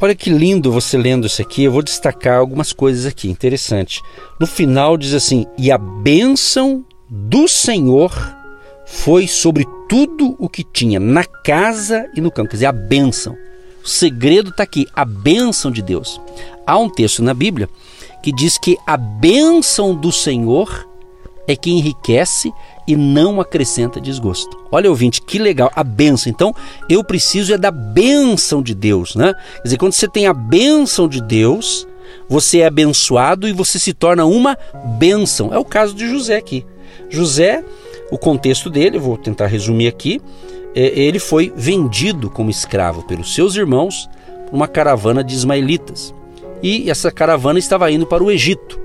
Olha 0.00 0.14
que 0.14 0.30
lindo 0.30 0.72
você 0.72 0.96
lendo 0.96 1.26
isso 1.26 1.40
aqui. 1.40 1.64
Eu 1.64 1.72
vou 1.72 1.82
destacar 1.82 2.38
algumas 2.38 2.72
coisas 2.72 3.06
aqui, 3.06 3.28
interessante. 3.28 4.00
No 4.40 4.46
final 4.46 4.96
diz 4.96 5.14
assim: 5.14 5.46
"E 5.56 5.70
a 5.70 5.78
bênção 5.78 6.84
do 7.08 7.46
Senhor 7.48 8.12
foi 8.86 9.26
sobre 9.26 9.64
tudo 9.88 10.36
o 10.38 10.48
que 10.48 10.64
tinha 10.64 10.98
na 10.98 11.24
casa 11.24 12.08
e 12.14 12.20
no 12.20 12.30
campo". 12.30 12.50
Quer 12.50 12.56
dizer, 12.56 12.66
a 12.66 12.72
bênção. 12.72 13.36
O 13.84 13.88
segredo 13.88 14.48
está 14.48 14.62
aqui, 14.62 14.88
a 14.94 15.04
bênção 15.04 15.70
de 15.70 15.82
Deus. 15.82 16.18
Há 16.66 16.78
um 16.78 16.88
texto 16.88 17.22
na 17.22 17.34
Bíblia 17.34 17.68
que 18.22 18.32
diz 18.32 18.56
que 18.56 18.78
a 18.86 18.96
bênção 18.96 19.94
do 19.94 20.10
Senhor 20.10 20.88
é 21.46 21.54
que 21.54 21.70
enriquece 21.70 22.50
e 22.86 22.96
não 22.96 23.40
acrescenta 23.40 24.00
desgosto. 24.00 24.58
Olha, 24.72 24.88
ouvinte, 24.88 25.20
que 25.20 25.38
legal, 25.38 25.70
a 25.76 25.84
bênção. 25.84 26.30
Então, 26.30 26.54
eu 26.88 27.04
preciso 27.04 27.52
é 27.52 27.58
da 27.58 27.70
bênção 27.70 28.62
de 28.62 28.74
Deus, 28.74 29.14
né? 29.14 29.34
Quer 29.56 29.62
dizer, 29.64 29.76
quando 29.76 29.92
você 29.92 30.08
tem 30.08 30.26
a 30.26 30.32
bênção 30.32 31.06
de 31.06 31.20
Deus, 31.20 31.86
você 32.26 32.60
é 32.60 32.66
abençoado 32.66 33.46
e 33.46 33.52
você 33.52 33.78
se 33.78 33.92
torna 33.92 34.24
uma 34.24 34.56
bênção. 34.98 35.52
É 35.52 35.58
o 35.58 35.64
caso 35.64 35.94
de 35.94 36.08
José 36.08 36.36
aqui. 36.36 36.64
José, 37.10 37.62
o 38.10 38.16
contexto 38.16 38.70
dele, 38.70 38.98
vou 38.98 39.18
tentar 39.18 39.46
resumir 39.46 39.88
aqui, 39.88 40.20
ele 40.74 41.18
foi 41.18 41.52
vendido 41.54 42.28
como 42.28 42.50
escravo 42.50 43.02
pelos 43.02 43.34
seus 43.34 43.54
irmãos 43.54 44.08
por 44.46 44.56
uma 44.56 44.68
caravana 44.68 45.22
de 45.22 45.34
ismaelitas. 45.34 46.14
E 46.62 46.90
essa 46.90 47.10
caravana 47.10 47.58
estava 47.58 47.90
indo 47.90 48.06
para 48.06 48.24
o 48.24 48.30
Egito 48.30 48.80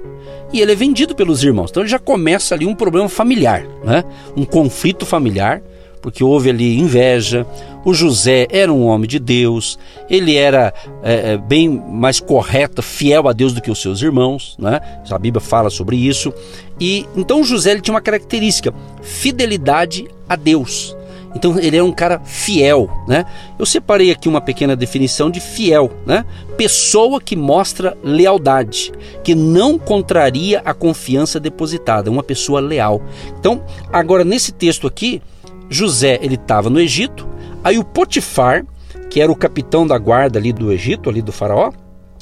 e 0.51 0.61
ele 0.61 0.71
é 0.71 0.75
vendido 0.75 1.15
pelos 1.15 1.43
irmãos. 1.43 1.69
Então 1.69 1.83
ele 1.83 1.89
já 1.89 1.99
começa 1.99 2.55
ali 2.55 2.65
um 2.65 2.75
problema 2.75 3.07
familiar, 3.07 3.65
né? 3.83 4.03
um 4.35 4.45
conflito 4.45 5.05
familiar, 5.05 5.61
porque 6.01 6.23
houve 6.23 6.49
ali 6.49 6.77
inveja. 6.77 7.45
O 7.85 7.93
José 7.93 8.47
era 8.49 8.71
um 8.71 8.85
homem 8.85 9.07
de 9.07 9.19
Deus, 9.19 9.79
ele 10.09 10.35
era 10.35 10.73
é, 11.01 11.37
bem 11.37 11.69
mais 11.69 12.19
correto, 12.19 12.81
fiel 12.81 13.27
a 13.27 13.33
Deus 13.33 13.53
do 13.53 13.61
que 13.61 13.71
os 13.71 13.81
seus 13.81 14.01
irmãos, 14.01 14.55
né? 14.59 14.81
a 15.09 15.17
Bíblia 15.17 15.41
fala 15.41 15.69
sobre 15.69 15.95
isso. 15.95 16.33
E 16.79 17.05
então 17.15 17.43
José 17.43 17.71
ele 17.71 17.81
tinha 17.81 17.93
uma 17.93 18.01
característica: 18.01 18.73
fidelidade 19.01 20.07
a 20.27 20.35
Deus. 20.35 20.95
Então 21.35 21.59
ele 21.59 21.77
é 21.77 21.83
um 21.83 21.91
cara 21.91 22.19
fiel, 22.23 22.89
né? 23.07 23.25
Eu 23.57 23.65
separei 23.65 24.11
aqui 24.11 24.27
uma 24.27 24.41
pequena 24.41 24.75
definição 24.75 25.29
de 25.29 25.39
fiel, 25.39 25.91
né? 26.05 26.25
Pessoa 26.57 27.21
que 27.21 27.35
mostra 27.35 27.97
lealdade, 28.03 28.91
que 29.23 29.35
não 29.35 29.77
contraria 29.77 30.61
a 30.65 30.73
confiança 30.73 31.39
depositada, 31.39 32.09
uma 32.09 32.23
pessoa 32.23 32.59
leal. 32.59 33.01
Então, 33.39 33.63
agora 33.91 34.23
nesse 34.23 34.51
texto 34.51 34.87
aqui, 34.87 35.21
José 35.69 36.19
ele 36.21 36.35
estava 36.35 36.69
no 36.69 36.79
Egito, 36.79 37.27
aí 37.63 37.77
o 37.77 37.83
Potifar, 37.83 38.65
que 39.09 39.21
era 39.21 39.31
o 39.31 39.35
capitão 39.35 39.85
da 39.85 39.97
guarda 39.97 40.39
ali 40.39 40.51
do 40.51 40.71
Egito, 40.71 41.09
ali 41.09 41.21
do 41.21 41.31
faraó, 41.31 41.71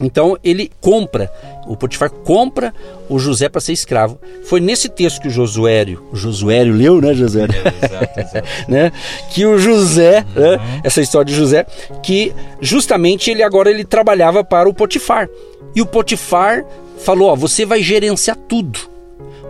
então 0.01 0.37
ele 0.43 0.71
compra, 0.79 1.31
o 1.65 1.75
Potifar 1.75 2.09
compra 2.09 2.73
o 3.09 3.17
José 3.17 3.49
para 3.49 3.59
ser 3.59 3.73
escravo. 3.73 4.19
Foi 4.43 4.59
nesse 4.59 4.89
texto 4.89 5.21
que 5.21 5.27
o 5.27 5.31
Josuério, 5.31 6.03
o 6.11 6.15
Josuério 6.15 6.73
leu, 6.73 7.01
né, 7.01 7.13
Josuério? 7.13 7.55
É, 7.55 7.85
exato, 7.85 8.19
exato. 8.19 8.47
né? 8.69 8.91
Que 9.31 9.45
o 9.45 9.57
José, 9.57 10.23
uhum. 10.35 10.41
né? 10.41 10.81
essa 10.83 11.01
história 11.01 11.25
de 11.25 11.35
José, 11.35 11.65
que 12.03 12.33
justamente 12.61 13.31
ele 13.31 13.41
agora 13.41 13.71
ele 13.71 13.83
trabalhava 13.83 14.43
para 14.43 14.69
o 14.69 14.73
Potifar. 14.73 15.27
E 15.75 15.81
o 15.81 15.85
Potifar 15.85 16.63
falou: 16.99 17.29
ó, 17.29 17.35
você 17.35 17.65
vai 17.65 17.81
gerenciar 17.81 18.37
tudo. 18.47 18.79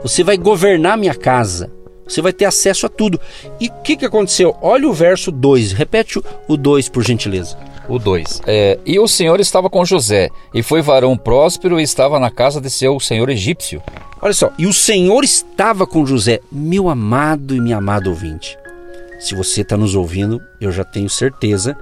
Você 0.01 0.23
vai 0.23 0.37
governar 0.37 0.97
minha 0.97 1.15
casa. 1.15 1.71
Você 2.07 2.21
vai 2.21 2.31
ter 2.31 2.45
acesso 2.45 2.85
a 2.85 2.89
tudo. 2.89 3.19
E 3.59 3.67
o 3.67 3.73
que, 3.83 3.97
que 3.97 4.05
aconteceu? 4.05 4.55
Olha 4.61 4.87
o 4.87 4.93
verso 4.93 5.29
2. 5.29 5.73
Repete 5.73 6.21
o 6.47 6.55
2, 6.55 6.87
por 6.87 7.03
gentileza 7.03 7.57
o 7.87 7.97
2. 7.97 8.41
É, 8.45 8.79
e 8.85 8.99
o 8.99 9.07
Senhor 9.07 9.39
estava 9.39 9.69
com 9.69 9.85
José, 9.85 10.29
e 10.53 10.61
foi 10.61 10.81
varão 10.81 11.17
próspero 11.17 11.79
e 11.79 11.83
estava 11.83 12.19
na 12.19 12.29
casa 12.29 12.59
de 12.59 12.69
seu 12.69 12.99
senhor 12.99 13.29
egípcio. 13.29 13.81
Olha 14.21 14.33
só, 14.33 14.51
e 14.57 14.65
o 14.65 14.73
Senhor 14.73 15.23
estava 15.23 15.85
com 15.85 16.05
José, 16.05 16.39
meu 16.51 16.89
amado 16.89 17.55
e 17.55 17.61
minha 17.61 17.77
amada 17.77 18.09
ouvinte. 18.09 18.57
Se 19.19 19.35
você 19.35 19.61
está 19.61 19.77
nos 19.77 19.95
ouvindo, 19.95 20.41
eu 20.59 20.71
já 20.71 20.83
tenho 20.83 21.09
certeza 21.09 21.77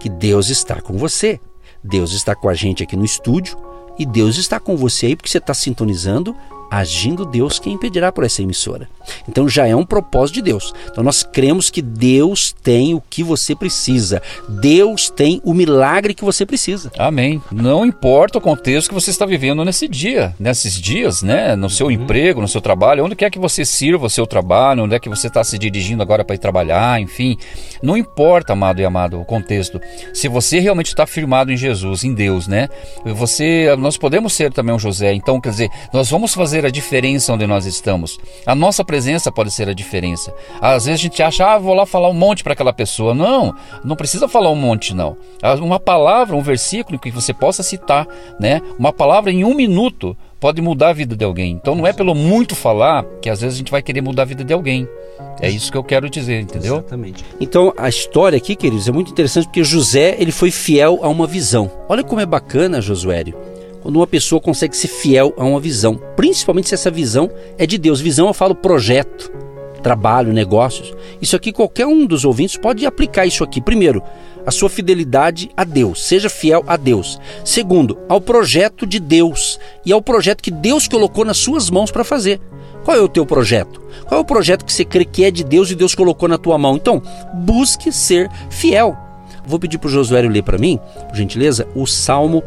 que 0.00 0.08
Deus 0.08 0.48
está 0.50 0.80
com 0.80 0.96
você. 0.96 1.40
Deus 1.82 2.12
está 2.12 2.34
com 2.34 2.48
a 2.48 2.54
gente 2.54 2.82
aqui 2.82 2.96
no 2.96 3.04
estúdio 3.04 3.58
e 3.98 4.06
Deus 4.06 4.38
está 4.38 4.58
com 4.58 4.76
você 4.76 5.06
aí 5.06 5.16
porque 5.16 5.28
você 5.28 5.38
está 5.38 5.52
sintonizando 5.52 6.34
agindo 6.78 7.24
Deus, 7.24 7.58
quem 7.58 7.74
impedirá 7.74 8.10
por 8.10 8.24
essa 8.24 8.42
emissora? 8.42 8.88
Então 9.28 9.48
já 9.48 9.66
é 9.66 9.76
um 9.76 9.84
propósito 9.84 10.36
de 10.36 10.42
Deus. 10.42 10.72
Então 10.90 11.04
nós 11.04 11.22
cremos 11.22 11.70
que 11.70 11.82
Deus 11.82 12.54
tem 12.62 12.94
o 12.94 13.00
que 13.00 13.22
você 13.22 13.54
precisa. 13.54 14.22
Deus 14.48 15.10
tem 15.10 15.40
o 15.44 15.54
milagre 15.54 16.14
que 16.14 16.24
você 16.24 16.44
precisa. 16.44 16.90
Amém. 16.98 17.42
Não 17.52 17.84
importa 17.84 18.38
o 18.38 18.40
contexto 18.40 18.88
que 18.88 18.94
você 18.94 19.10
está 19.10 19.26
vivendo 19.26 19.64
nesse 19.64 19.86
dia, 19.86 20.34
nesses 20.38 20.74
dias, 20.74 21.22
né? 21.22 21.54
No 21.54 21.70
seu 21.70 21.86
uhum. 21.86 21.92
emprego, 21.92 22.40
no 22.40 22.48
seu 22.48 22.60
trabalho, 22.60 23.04
onde 23.04 23.16
quer 23.16 23.30
que 23.30 23.38
você 23.38 23.64
sirva 23.64 24.06
o 24.06 24.10
seu 24.10 24.26
trabalho, 24.26 24.84
onde 24.84 24.94
é 24.94 24.98
que 24.98 25.08
você 25.08 25.28
está 25.28 25.44
se 25.44 25.58
dirigindo 25.58 26.02
agora 26.02 26.24
para 26.24 26.34
ir 26.34 26.38
trabalhar, 26.38 27.00
enfim. 27.00 27.36
Não 27.82 27.96
importa, 27.96 28.52
amado 28.52 28.80
e 28.80 28.84
amado, 28.84 29.20
o 29.20 29.24
contexto. 29.24 29.80
Se 30.12 30.28
você 30.28 30.58
realmente 30.58 30.88
está 30.88 31.06
firmado 31.06 31.52
em 31.52 31.56
Jesus, 31.56 32.04
em 32.04 32.14
Deus, 32.14 32.46
né? 32.48 32.68
Você, 33.04 33.74
nós 33.78 33.96
podemos 33.96 34.32
ser 34.32 34.52
também 34.52 34.74
um 34.74 34.78
José. 34.78 35.12
Então, 35.12 35.40
quer 35.40 35.50
dizer, 35.50 35.70
nós 35.92 36.10
vamos 36.10 36.34
fazer 36.34 36.63
a 36.66 36.70
diferença 36.70 37.32
onde 37.32 37.46
nós 37.46 37.66
estamos. 37.66 38.18
A 38.46 38.54
nossa 38.54 38.84
presença 38.84 39.30
pode 39.30 39.50
ser 39.50 39.68
a 39.68 39.74
diferença. 39.74 40.34
Às 40.60 40.86
vezes 40.86 41.00
a 41.00 41.02
gente 41.02 41.22
acha, 41.22 41.46
ah, 41.46 41.58
vou 41.58 41.74
lá 41.74 41.86
falar 41.86 42.08
um 42.08 42.14
monte 42.14 42.42
para 42.42 42.52
aquela 42.52 42.72
pessoa. 42.72 43.14
Não, 43.14 43.54
não 43.84 43.96
precisa 43.96 44.28
falar 44.28 44.50
um 44.50 44.56
monte, 44.56 44.94
não. 44.94 45.16
Uma 45.60 45.80
palavra, 45.80 46.36
um 46.36 46.42
versículo 46.42 46.98
que 46.98 47.10
você 47.10 47.32
possa 47.32 47.62
citar, 47.62 48.06
né? 48.38 48.60
Uma 48.78 48.92
palavra 48.92 49.30
em 49.30 49.44
um 49.44 49.54
minuto 49.54 50.16
pode 50.40 50.60
mudar 50.60 50.90
a 50.90 50.92
vida 50.92 51.16
de 51.16 51.24
alguém. 51.24 51.52
Então 51.52 51.74
não 51.74 51.86
é 51.86 51.92
pelo 51.92 52.14
muito 52.14 52.54
falar 52.54 53.04
que 53.22 53.30
às 53.30 53.40
vezes 53.40 53.56
a 53.56 53.58
gente 53.58 53.70
vai 53.70 53.80
querer 53.80 54.02
mudar 54.02 54.22
a 54.22 54.26
vida 54.26 54.44
de 54.44 54.52
alguém. 54.52 54.86
É 55.40 55.48
isso 55.48 55.72
que 55.72 55.78
eu 55.78 55.82
quero 55.82 56.10
dizer, 56.10 56.40
entendeu? 56.40 56.76
Exatamente. 56.76 57.24
Então 57.40 57.72
a 57.78 57.88
história 57.88 58.36
aqui, 58.36 58.54
queridos, 58.54 58.86
é 58.86 58.92
muito 58.92 59.10
interessante 59.10 59.44
porque 59.44 59.64
José 59.64 60.16
ele 60.18 60.32
foi 60.32 60.50
fiel 60.50 61.00
a 61.02 61.08
uma 61.08 61.26
visão. 61.26 61.70
Olha 61.88 62.04
como 62.04 62.20
é 62.20 62.26
bacana, 62.26 62.80
Josuério 62.80 63.53
quando 63.84 63.96
uma 63.96 64.06
pessoa 64.06 64.40
consegue 64.40 64.74
ser 64.74 64.88
fiel 64.88 65.34
a 65.36 65.44
uma 65.44 65.60
visão, 65.60 66.00
principalmente 66.16 66.70
se 66.70 66.74
essa 66.74 66.90
visão 66.90 67.30
é 67.58 67.66
de 67.66 67.76
Deus. 67.76 68.00
Visão 68.00 68.26
eu 68.26 68.32
falo 68.32 68.54
projeto, 68.54 69.30
trabalho, 69.82 70.32
negócios. 70.32 70.94
Isso 71.20 71.36
aqui 71.36 71.52
qualquer 71.52 71.86
um 71.86 72.06
dos 72.06 72.24
ouvintes 72.24 72.56
pode 72.56 72.86
aplicar 72.86 73.26
isso 73.26 73.44
aqui. 73.44 73.60
Primeiro, 73.60 74.02
a 74.46 74.50
sua 74.50 74.70
fidelidade 74.70 75.50
a 75.54 75.64
Deus, 75.64 76.02
seja 76.02 76.30
fiel 76.30 76.64
a 76.66 76.78
Deus. 76.78 77.20
Segundo, 77.44 77.98
ao 78.08 78.22
projeto 78.22 78.86
de 78.86 78.98
Deus 78.98 79.60
e 79.84 79.92
ao 79.92 80.00
projeto 80.00 80.42
que 80.42 80.50
Deus 80.50 80.88
colocou 80.88 81.22
nas 81.22 81.36
suas 81.36 81.68
mãos 81.68 81.90
para 81.90 82.04
fazer. 82.04 82.40
Qual 82.86 82.96
é 82.96 83.00
o 83.02 83.08
teu 83.08 83.26
projeto? 83.26 83.82
Qual 84.06 84.18
é 84.18 84.22
o 84.22 84.26
projeto 84.26 84.64
que 84.64 84.72
você 84.72 84.86
crê 84.86 85.04
que 85.04 85.24
é 85.24 85.30
de 85.30 85.44
Deus 85.44 85.70
e 85.70 85.74
Deus 85.74 85.94
colocou 85.94 86.26
na 86.26 86.38
tua 86.38 86.56
mão? 86.56 86.76
Então, 86.76 87.02
busque 87.34 87.92
ser 87.92 88.30
fiel. 88.48 88.96
Vou 89.46 89.58
pedir 89.58 89.76
para 89.76 89.88
o 89.88 89.90
Josué 89.90 90.22
ler 90.22 90.42
para 90.42 90.56
mim, 90.56 90.80
por 91.06 91.16
gentileza, 91.16 91.68
o 91.74 91.86
Salmo 91.86 92.42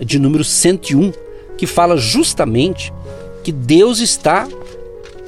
de 0.00 0.18
número 0.18 0.44
101, 0.44 1.12
que 1.56 1.66
fala 1.66 1.96
justamente 1.96 2.92
que 3.44 3.52
Deus 3.52 4.00
está 4.00 4.48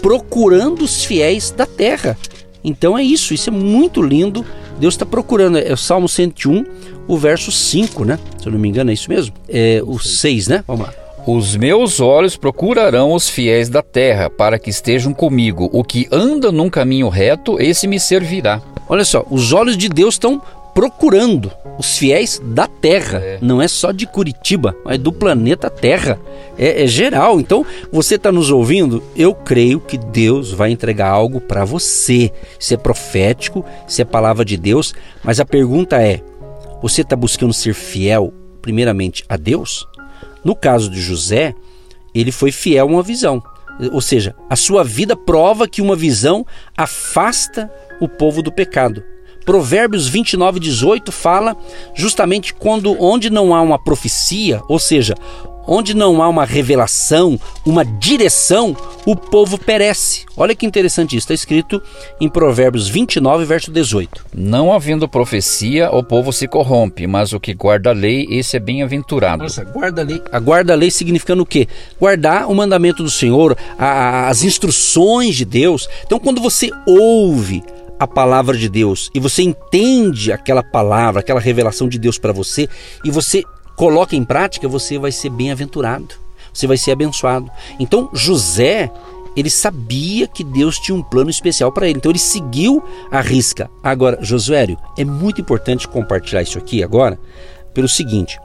procurando 0.01 0.83
os 0.83 1.05
fiéis 1.05 1.51
da 1.51 1.67
terra. 1.67 2.17
Então 2.65 2.97
é 2.97 3.03
isso, 3.03 3.35
isso 3.35 3.51
é 3.51 3.53
muito 3.53 4.03
lindo. 4.03 4.45
Deus 4.79 4.95
está 4.95 5.07
procurando, 5.07 5.59
é 5.59 5.73
o 5.73 5.77
Salmo 5.77 6.09
101, 6.09 6.65
o 7.07 7.17
verso 7.17 7.53
5, 7.53 8.05
né? 8.05 8.19
Se 8.39 8.47
eu 8.47 8.53
não 8.53 8.59
me 8.59 8.69
engano, 8.69 8.91
é 8.91 8.95
isso 8.95 9.09
mesmo? 9.09 9.35
É 9.49 9.83
o 9.85 9.99
6, 9.99 10.49
né? 10.49 10.65
Vamos 10.67 10.87
lá. 10.87 10.95
Os 11.27 11.55
meus 11.57 12.01
olhos 12.01 12.37
procurarão 12.37 13.13
os 13.13 13.29
fiéis 13.29 13.69
da 13.69 13.81
terra, 13.81 14.29
para 14.29 14.59
que 14.59 14.71
estejam 14.71 15.15
comigo. 15.15 15.71
O 15.73 15.85
que 15.85 16.09
anda 16.11 16.51
num 16.51 16.69
caminho 16.69 17.09
reto, 17.09 17.61
esse 17.61 17.87
me 17.87 18.01
servirá. 18.01 18.61
Olha 18.89 19.05
só, 19.05 19.25
os 19.31 19.53
olhos 19.53 19.77
de 19.77 19.89
Deus 19.89 20.15
estão 20.15 20.43
procurando 20.75 21.51
os 21.79 21.99
fiéis 21.99 22.41
da 22.43 22.67
Terra. 22.67 23.19
É. 23.19 23.39
Não 23.41 23.61
é 23.61 23.69
só 23.69 23.93
de 23.93 24.07
Curitiba, 24.07 24.77
mas 24.85 24.99
do 24.99 25.13
planeta 25.13 25.71
Terra. 25.71 26.19
É, 26.59 26.85
é 26.85 26.87
geral. 26.87 27.41
Então, 27.41 27.65
você 27.91 28.17
está 28.17 28.31
nos 28.33 28.51
ouvindo? 28.51 29.03
Eu 29.17 29.35
creio 29.35 29.81
que 29.81 29.99
Deus 29.99 30.53
vai 30.53 30.71
entregar 30.71 31.09
algo 31.09 31.41
para 31.41 31.65
você. 31.65 32.31
Isso 32.59 32.75
é 32.75 32.77
profético, 32.77 33.65
isso 33.87 34.01
é 34.01 34.05
palavra 34.05 34.45
de 34.45 34.57
Deus. 34.57 34.95
Mas 35.23 35.41
a 35.41 35.45
pergunta 35.45 36.01
é: 36.01 36.21
você 36.83 37.03
está 37.03 37.17
buscando 37.17 37.53
ser 37.53 37.75
fiel, 37.75 38.33
primeiramente, 38.61 39.25
a 39.29 39.37
Deus? 39.37 39.87
No 40.45 40.57
caso 40.57 40.91
de 40.91 41.01
José, 41.01 41.55
ele 42.15 42.33
foi 42.33 42.51
fiel 42.51 42.87
a 42.87 42.91
uma 42.91 43.03
visão. 43.03 43.43
Ou 43.93 44.01
seja, 44.01 44.35
a 44.51 44.57
sua 44.57 44.85
vida 44.85 45.17
prova 45.17 45.67
que 45.67 45.81
uma 45.81 45.97
visão 45.97 46.47
afasta 46.77 47.73
o 48.01 48.09
povo 48.09 48.43
do 48.43 48.53
pecado. 48.53 49.03
Provérbios 49.45 50.09
29, 50.09 50.61
18 50.61 51.13
fala 51.13 51.57
justamente 51.95 52.55
quando 52.55 52.97
onde 53.01 53.31
não 53.31 53.55
há 53.55 53.61
uma 53.61 53.79
profecia, 53.79 54.61
ou 54.69 54.79
seja, 54.79 55.15
onde 55.67 55.95
não 55.95 56.23
há 56.23 56.29
uma 56.29 56.45
revelação, 56.45 57.39
uma 57.65 57.85
direção, 57.85 58.77
o 59.07 59.15
povo 59.15 59.59
perece. 59.59 60.25
Olha 60.37 60.55
que 60.55 60.67
interessante 60.67 61.17
isso, 61.17 61.25
está 61.25 61.35
escrito 61.35 61.83
em 62.21 62.29
Provérbios 62.29 62.89
29, 62.89 63.45
verso 63.45 63.71
18. 63.71 64.27
Não 64.35 64.73
havendo 64.73 65.09
profecia, 65.09 65.91
o 65.91 66.03
povo 66.03 66.33
se 66.33 66.49
corrompe, 66.49 67.07
mas 67.07 67.33
o 67.33 67.41
que 67.41 67.55
guarda 67.55 67.91
a 67.91 67.93
lei, 67.93 68.27
esse 68.31 68.57
é 68.57 68.61
bem-aventurado. 68.61 69.43
Nossa, 69.43 69.65
guarda 69.65 70.03
a 70.03 70.05
lei. 70.05 70.23
A 70.31 70.39
guarda 70.39 70.73
a 70.73 70.77
lei 70.77 70.91
significando 70.91 71.43
o 71.43 71.47
quê? 71.47 71.69
Guardar 71.99 72.51
o 72.51 72.55
mandamento 72.55 73.03
do 73.03 73.11
Senhor, 73.11 73.57
a, 73.79 74.29
as 74.29 74.43
instruções 74.43 75.37
de 75.37 75.45
Deus. 75.45 75.89
Então, 76.05 76.19
quando 76.19 76.41
você 76.41 76.71
ouve 76.87 77.63
a 78.03 78.07
palavra 78.07 78.57
de 78.57 78.69
Deus 78.69 79.11
e 79.15 79.21
você 79.21 79.43
entende 79.43 80.33
aquela 80.33 80.63
palavra, 80.63 81.21
aquela 81.21 81.39
revelação 81.39 81.89
de 81.89 81.99
Deus 81.99 82.19
para 82.19 82.33
você 82.33 82.69
e 83.05 83.11
você 83.11 83.45
coloca 83.77 84.17
em 84.17 84.25
prática, 84.25 84.67
você 84.67 84.99
vai 84.99 85.13
ser 85.13 85.31
bem-aventurado, 85.31 86.15
você 86.53 86.67
vai 86.67 86.77
ser 86.77 86.91
abençoado. 86.91 87.49
Então, 87.79 88.11
José, 88.13 88.91
ele 89.37 89.49
sabia 89.49 90.27
que 90.27 90.43
Deus 90.43 90.81
tinha 90.81 90.97
um 90.97 91.03
plano 91.03 91.31
especial 91.31 91.71
para 91.71 91.89
ele, 91.89 91.99
então 91.99 92.11
ele 92.11 92.19
seguiu 92.19 92.83
a 93.11 93.21
risca. 93.21 93.71
Agora, 93.83 94.19
Josuério, 94.21 94.77
é 94.99 95.05
muito 95.05 95.41
importante 95.41 95.87
compartilhar 95.87 96.43
isso 96.43 96.59
aqui 96.59 96.83
agora, 96.83 97.17
pelo 97.73 97.89
seguinte: 97.89 98.37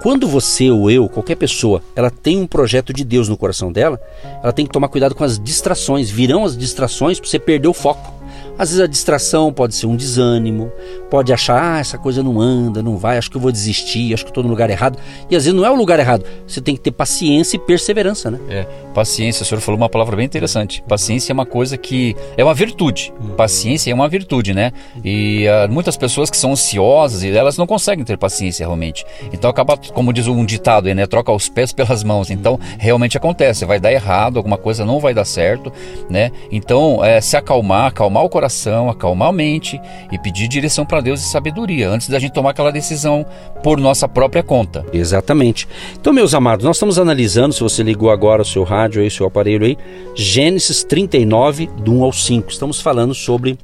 quando 0.00 0.28
você 0.28 0.70
ou 0.70 0.90
eu, 0.90 1.08
qualquer 1.08 1.36
pessoa, 1.36 1.82
ela 1.94 2.10
tem 2.10 2.40
um 2.40 2.46
projeto 2.46 2.92
de 2.92 3.04
Deus 3.04 3.28
no 3.28 3.36
coração 3.36 3.72
dela, 3.72 4.00
ela 4.42 4.52
tem 4.52 4.64
que 4.64 4.72
tomar 4.72 4.88
cuidado 4.88 5.14
com 5.14 5.24
as 5.24 5.38
distrações. 5.38 6.08
Virão 6.08 6.44
as 6.44 6.56
distrações 6.56 7.18
para 7.18 7.28
você 7.28 7.38
perder 7.38 7.68
o 7.68 7.74
foco. 7.74 8.21
Às 8.58 8.70
vezes 8.70 8.80
a 8.84 8.86
distração 8.86 9.52
pode 9.52 9.74
ser 9.74 9.86
um 9.86 9.96
desânimo, 9.96 10.70
pode 11.10 11.32
achar, 11.32 11.76
ah, 11.76 11.80
essa 11.80 11.98
coisa 11.98 12.22
não 12.22 12.40
anda, 12.40 12.82
não 12.82 12.96
vai, 12.96 13.18
acho 13.18 13.30
que 13.30 13.36
eu 13.36 13.40
vou 13.40 13.50
desistir, 13.50 14.14
acho 14.14 14.24
que 14.24 14.30
estou 14.30 14.42
no 14.42 14.50
lugar 14.50 14.70
errado. 14.70 14.98
E 15.30 15.36
às 15.36 15.44
vezes 15.44 15.58
não 15.58 15.66
é 15.66 15.70
o 15.70 15.74
lugar 15.74 15.98
errado. 15.98 16.24
Você 16.46 16.60
tem 16.60 16.76
que 16.76 16.80
ter 16.80 16.90
paciência 16.90 17.56
e 17.56 17.58
perseverança, 17.58 18.30
né? 18.30 18.38
É, 18.48 18.62
paciência, 18.94 19.42
o 19.42 19.46
senhor 19.46 19.60
falou 19.60 19.78
uma 19.78 19.88
palavra 19.88 20.16
bem 20.16 20.26
interessante. 20.26 20.82
Paciência 20.86 21.32
é 21.32 21.34
uma 21.34 21.46
coisa 21.46 21.76
que 21.76 22.14
é 22.36 22.44
uma 22.44 22.54
virtude. 22.54 23.12
Uhum. 23.20 23.30
Paciência 23.30 23.90
é 23.90 23.94
uma 23.94 24.08
virtude, 24.08 24.54
né? 24.54 24.72
E 25.04 25.46
uh, 25.48 25.72
muitas 25.72 25.96
pessoas 25.96 26.30
que 26.30 26.36
são 26.36 26.52
ansiosas 26.52 27.22
e 27.22 27.30
elas 27.30 27.56
não 27.56 27.66
conseguem 27.66 28.04
ter 28.04 28.16
paciência 28.16 28.64
realmente. 28.64 29.04
Então 29.32 29.50
acaba, 29.50 29.76
como 29.76 30.12
diz 30.12 30.28
um 30.28 30.44
ditado 30.44 30.88
aí, 30.88 30.94
né? 30.94 31.06
Troca 31.06 31.32
os 31.32 31.48
pés 31.48 31.72
pelas 31.72 32.04
mãos. 32.04 32.30
Então 32.30 32.60
realmente 32.78 33.16
acontece, 33.16 33.64
vai 33.64 33.80
dar 33.80 33.92
errado, 33.92 34.36
alguma 34.36 34.56
coisa 34.56 34.84
não 34.84 35.00
vai 35.00 35.12
dar 35.12 35.24
certo, 35.24 35.72
né? 36.08 36.30
Então 36.50 37.04
é, 37.04 37.20
se 37.20 37.36
acalmar, 37.36 37.86
acalmar 37.86 38.22
o 38.22 38.28
coração 38.28 38.41
coração, 38.42 38.90
acalmar 38.90 39.28
a 39.28 39.32
mente 39.32 39.80
e 40.10 40.18
pedir 40.18 40.48
direção 40.48 40.84
para 40.84 41.00
Deus 41.00 41.20
e 41.20 41.30
sabedoria 41.30 41.88
antes 41.88 42.08
da 42.08 42.18
gente 42.18 42.32
tomar 42.32 42.50
aquela 42.50 42.72
decisão 42.72 43.24
por 43.62 43.78
nossa 43.78 44.08
própria 44.08 44.42
conta. 44.42 44.84
Exatamente. 44.92 45.68
Então, 46.00 46.12
meus 46.12 46.34
amados, 46.34 46.64
nós 46.64 46.76
estamos 46.76 46.98
analisando, 46.98 47.54
se 47.54 47.60
você 47.60 47.84
ligou 47.84 48.10
agora 48.10 48.42
o 48.42 48.44
seu 48.44 48.64
rádio 48.64 49.00
aí, 49.00 49.06
o 49.06 49.10
seu 49.10 49.26
aparelho 49.26 49.64
aí, 49.64 49.78
Gênesis 50.16 50.82
39, 50.82 51.68
do 51.78 51.92
1 51.92 52.02
ao 52.02 52.12
5. 52.12 52.50
Estamos 52.50 52.80
falando 52.80 53.14
sobre 53.14 53.56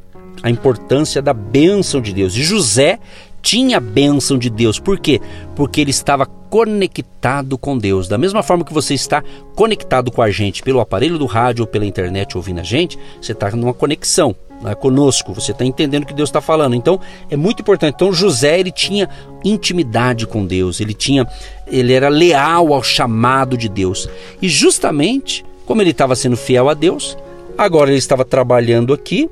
a 0.45 0.49
importância 0.49 1.21
da 1.21 1.33
bênção 1.33 2.01
de 2.01 2.13
Deus. 2.13 2.37
E 2.37 2.43
José 2.45 3.01
tinha 3.43 3.79
a 3.79 3.81
bênção 3.81 4.39
de 4.39 4.49
Deus. 4.49 4.79
Por 4.79 5.01
quê? 5.01 5.21
Porque 5.57 5.81
ele 5.81 5.91
estava 5.91 6.25
conectado 6.25 7.59
com 7.59 7.77
Deus. 7.77 8.07
Da 8.07 8.17
mesma 8.17 8.45
forma 8.45 8.65
que 8.65 8.73
você 8.73 8.95
está 8.95 9.25
conectado 9.57 10.13
com 10.13 10.23
a 10.23 10.31
gente 10.31 10.63
pelo 10.63 10.79
aparelho 10.79 11.19
do 11.19 11.27
rádio 11.27 11.63
ou 11.63 11.67
pela 11.67 11.85
internet 11.85 12.37
ouvindo 12.37 12.61
a 12.61 12.65
gente, 12.65 12.97
você 13.21 13.33
está 13.33 13.51
numa 13.51 13.75
conexão 13.75 14.37
né, 14.61 14.75
conosco. 14.75 15.33
Você 15.35 15.53
está 15.53 15.65
entendendo 15.65 16.05
o 16.05 16.07
que 16.07 16.15
Deus 16.15 16.29
está 16.29 16.41
falando. 16.41 16.75
Então 16.75 17.00
é 17.31 17.37
muito 17.37 17.61
importante. 17.61 17.95
Então 17.95 18.12
José 18.12 18.59
ele 18.59 18.71
tinha 18.71 19.09
intimidade 19.45 20.27
com 20.27 20.47
Deus. 20.47 20.81
Ele 20.81 20.95
tinha, 20.95 21.27
ele 21.67 21.93
era 21.93 22.09
leal 22.09 22.73
ao 22.73 22.83
chamado 22.83 23.57
de 23.57 23.69
Deus. 23.69 24.09
E 24.41 24.49
justamente 24.49 25.45
como 25.67 25.83
ele 25.83 25.91
estava 25.91 26.17
sendo 26.17 26.37
fiel 26.37 26.69
a 26.69 26.75
Deus, 26.75 27.17
agora 27.57 27.91
ele 27.91 27.99
estava 27.99 28.25
trabalhando 28.25 28.95
aqui 28.95 29.29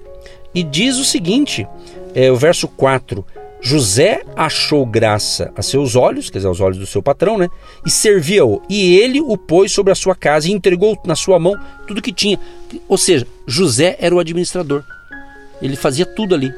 e 0.55 0.63
diz 0.63 0.99
o 0.99 1.05
seguinte, 1.05 1.67
é, 2.15 2.31
o 2.31 2.37
verso 2.37 2.69
4 2.69 3.25
José 3.61 4.23
achou 4.37 4.85
graça 4.85 5.51
a 5.57 5.63
seus 5.63 5.97
olhos, 5.97 6.31
quer 6.31 6.39
dizer, 6.39 6.49
aos 6.49 6.61
olhos 6.61 6.79
do 6.79 6.87
seu 6.87 7.03
patrão, 7.03 7.39
né? 7.39 7.49
E 7.85 7.91
servia-o. 7.91 8.63
E 8.69 8.97
ele 8.97 9.21
o 9.21 9.37
pôs 9.37 9.73
sobre 9.73 9.93
a 9.93 9.97
sua 9.97 10.15
casa 10.15 10.49
e 10.49 10.53
entregou 10.53 10.97
na 11.05 11.17
sua 11.17 11.39
mão 11.39 11.59
tudo 11.87 12.03
que 12.03 12.13
tinha. 12.13 12.39
Ou 12.87 12.99
seja, 12.99 13.27
José 13.47 13.97
era 13.99 14.15
o 14.15 14.21
administrador. 14.21 14.85
Ele 15.61 15.77
fazia 15.77 16.07
tudo 16.07 16.35
ali. 16.35 16.53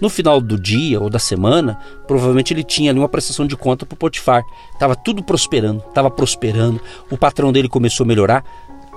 No 0.00 0.10
final 0.10 0.40
do 0.40 0.58
dia 0.58 1.00
ou 1.00 1.08
da 1.08 1.18
semana, 1.18 1.78
provavelmente 2.06 2.52
ele 2.52 2.64
tinha 2.64 2.90
ali 2.90 2.98
uma 2.98 3.08
prestação 3.08 3.46
de 3.46 3.56
conta 3.56 3.86
para 3.86 3.94
o 3.94 3.98
Potifar. 3.98 4.44
Estava 4.72 4.94
tudo 4.96 5.22
prosperando, 5.22 5.82
estava 5.88 6.10
prosperando. 6.10 6.80
O 7.10 7.16
patrão 7.16 7.52
dele 7.52 7.68
começou 7.68 8.04
a 8.04 8.06
melhorar. 8.06 8.44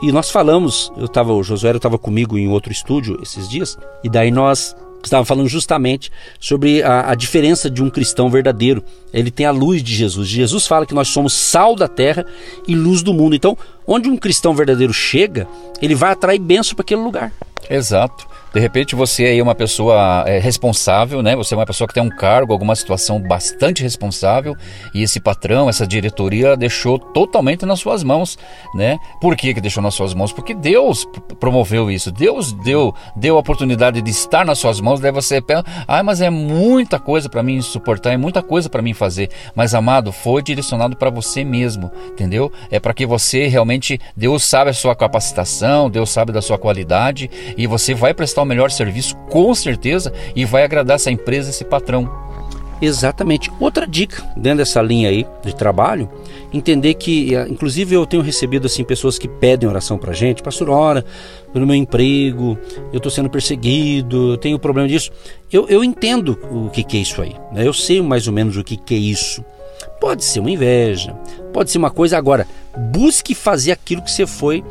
E 0.02 0.12
nós 0.12 0.30
falamos, 0.30 0.92
eu 0.98 1.08
tava, 1.08 1.34
o 1.34 1.44
Josué 1.44 1.76
estava 1.76 1.98
comigo 1.98 2.38
em 2.38 2.48
outro 2.48 2.72
estúdio 2.72 3.20
esses 3.22 3.50
dias, 3.50 3.78
e 4.04 4.10
daí 4.10 4.30
nós 4.30 4.76
estava 5.04 5.26
falando 5.26 5.48
justamente 5.48 6.12
sobre 6.40 6.84
a, 6.84 7.12
a, 7.12 7.16
diferença 7.16 7.70
de 7.70 7.82
um 7.82 7.90
cristão 7.90 8.30
verdadeiro. 8.30 8.84
Ele 9.14 9.32
tem 9.32 9.46
a 9.46 9.52
luz 9.52 9.82
de 9.82 9.96
Jesus. 9.96 10.28
Jesus 10.28 10.68
fala 10.68 10.86
que 10.86 10.94
nós 10.94 11.08
somos 11.08 11.34
sal 11.34 11.76
da 11.76 11.88
terra 11.88 12.26
e 12.68 12.76
luz 12.76 13.02
do 13.02 13.14
mundo. 13.14 13.36
Então, 13.36 13.58
onde 13.86 14.10
um 14.10 14.18
cristão 14.18 14.54
verdadeiro 14.54 14.94
chega, 14.94 15.48
ele 15.82 15.96
vai 15.96 16.12
atrair 16.12 16.40
bênção 16.40 16.76
para 16.76 16.84
aquele 16.84 17.02
lugar. 17.02 17.32
Exato. 17.70 18.27
De 18.54 18.60
repente 18.60 18.96
você 18.96 19.38
é 19.38 19.44
uma 19.44 19.54
pessoa 19.54 20.24
é, 20.26 20.40
responsável, 20.40 21.22
né? 21.22 21.36
Você 21.36 21.54
é 21.54 21.58
uma 21.58 21.66
pessoa 21.66 21.88
que 21.88 21.94
tem 21.94 22.04
um 22.04 22.10
cargo, 22.10 22.54
alguma 22.54 22.76
situação 22.76 23.20
bastante 23.20 23.84
responsável 23.84 24.56
e 24.94 25.04
esse 25.04 25.20
patrão, 25.20 25.70
essa 25.70 25.86
diretoria 25.86 26.56
deixou 26.56 26.98
totalmente 26.98 27.66
nas 27.66 27.80
suas 27.80 28.04
mãos, 28.04 28.38
né? 28.74 28.98
Por 29.22 29.36
que 29.36 29.54
que 29.54 29.62
deixou 29.62 29.84
nas 29.84 29.94
suas 29.94 30.14
mãos? 30.14 30.32
Porque 30.32 30.54
Deus 30.54 31.08
promoveu 31.40 31.92
isso. 31.92 32.12
Deus 32.12 32.54
deu 32.54 32.94
deu 33.16 33.36
a 33.36 33.40
oportunidade 33.40 34.02
de 34.02 34.10
estar 34.10 34.46
nas 34.46 34.60
suas 34.60 34.80
mãos. 34.80 35.00
Daí 35.00 35.12
você 35.12 35.42
pensa, 35.42 35.64
ah, 35.88 36.02
mas 36.02 36.22
é 36.22 36.30
muita 36.30 37.00
coisa 37.00 37.30
para 37.30 37.44
mim 37.44 37.62
suportar, 37.62 38.12
é 38.12 38.18
muita 38.18 38.42
coisa 38.42 38.70
para 38.70 38.82
mim 38.82 38.94
fazer. 38.94 39.30
Mas 39.56 39.74
amado, 39.74 40.12
foi 40.12 40.42
direcionado 40.42 40.96
para 40.96 41.10
você 41.10 41.44
mesmo, 41.44 41.92
entendeu? 42.10 42.52
É 42.72 42.80
para 42.80 42.94
que 42.94 43.06
você 43.06 43.48
realmente 43.48 44.00
Deus 44.16 44.44
sabe 44.44 44.70
a 44.70 44.74
sua 44.74 44.96
capacitação, 44.96 45.90
Deus 45.90 46.10
sabe 46.10 46.32
da 46.32 46.42
sua 46.42 46.58
qualidade 46.58 47.30
e 47.58 47.68
você 47.68 47.94
vai 47.94 48.14
prestar 48.14 48.37
prestar 48.38 48.42
o 48.42 48.46
melhor 48.46 48.70
serviço, 48.70 49.16
com 49.30 49.54
certeza, 49.56 50.14
e 50.36 50.46
vai 50.46 50.64
agradar 50.64 50.96
essa 50.96 51.10
empresa, 51.10 51.50
esse 51.50 51.66
patrão. 51.66 52.10
Exatamente. 52.80 53.52
Outra 53.60 53.88
dica 53.88 54.24
dentro 54.38 54.60
dessa 54.60 54.80
linha 54.84 55.10
aí 55.10 55.26
de 55.44 55.56
trabalho, 55.56 56.08
entender 56.54 56.94
que, 56.94 57.34
eh, 57.34 57.48
inclusive 57.50 57.96
eu 57.96 58.06
tenho 58.06 58.22
recebido 58.22 58.68
assim 58.68 58.84
pessoas 58.84 59.18
que 59.18 59.28
pedem 59.28 59.68
oração 59.68 59.98
pra 59.98 60.14
gente, 60.14 60.44
pastor, 60.44 60.70
ora 60.70 61.04
pelo 61.52 61.66
meu 61.66 61.76
emprego, 61.76 62.56
eu 62.94 62.98
estou 62.98 63.12
sendo 63.12 63.32
perseguido, 63.32 64.34
eu 64.34 64.38
tenho 64.38 64.60
problema 64.60 64.88
disso. 64.88 65.10
Eu, 65.52 65.68
eu 65.68 65.84
entendo 65.84 66.38
o 66.52 66.70
que, 66.70 66.84
que 66.84 66.98
é 66.98 67.00
isso 67.00 67.20
aí, 67.20 67.36
né? 67.52 67.68
eu 67.68 67.74
sei 67.74 68.00
mais 68.00 68.28
ou 68.28 68.34
menos 68.34 68.56
o 68.58 68.64
que, 68.64 68.78
que 68.78 68.94
é 68.94 68.98
isso. 68.98 69.44
Pode 70.00 70.24
ser 70.24 70.40
uma 70.40 70.52
inveja, 70.52 71.14
pode 71.52 71.72
ser 71.72 71.80
uma 71.80 71.90
coisa. 71.90 72.16
Agora, 72.16 72.46
busque 72.92 73.34
fazer 73.34 73.72
aquilo 73.72 74.04
que 74.04 74.12
você 74.12 74.28
foi 74.28 74.64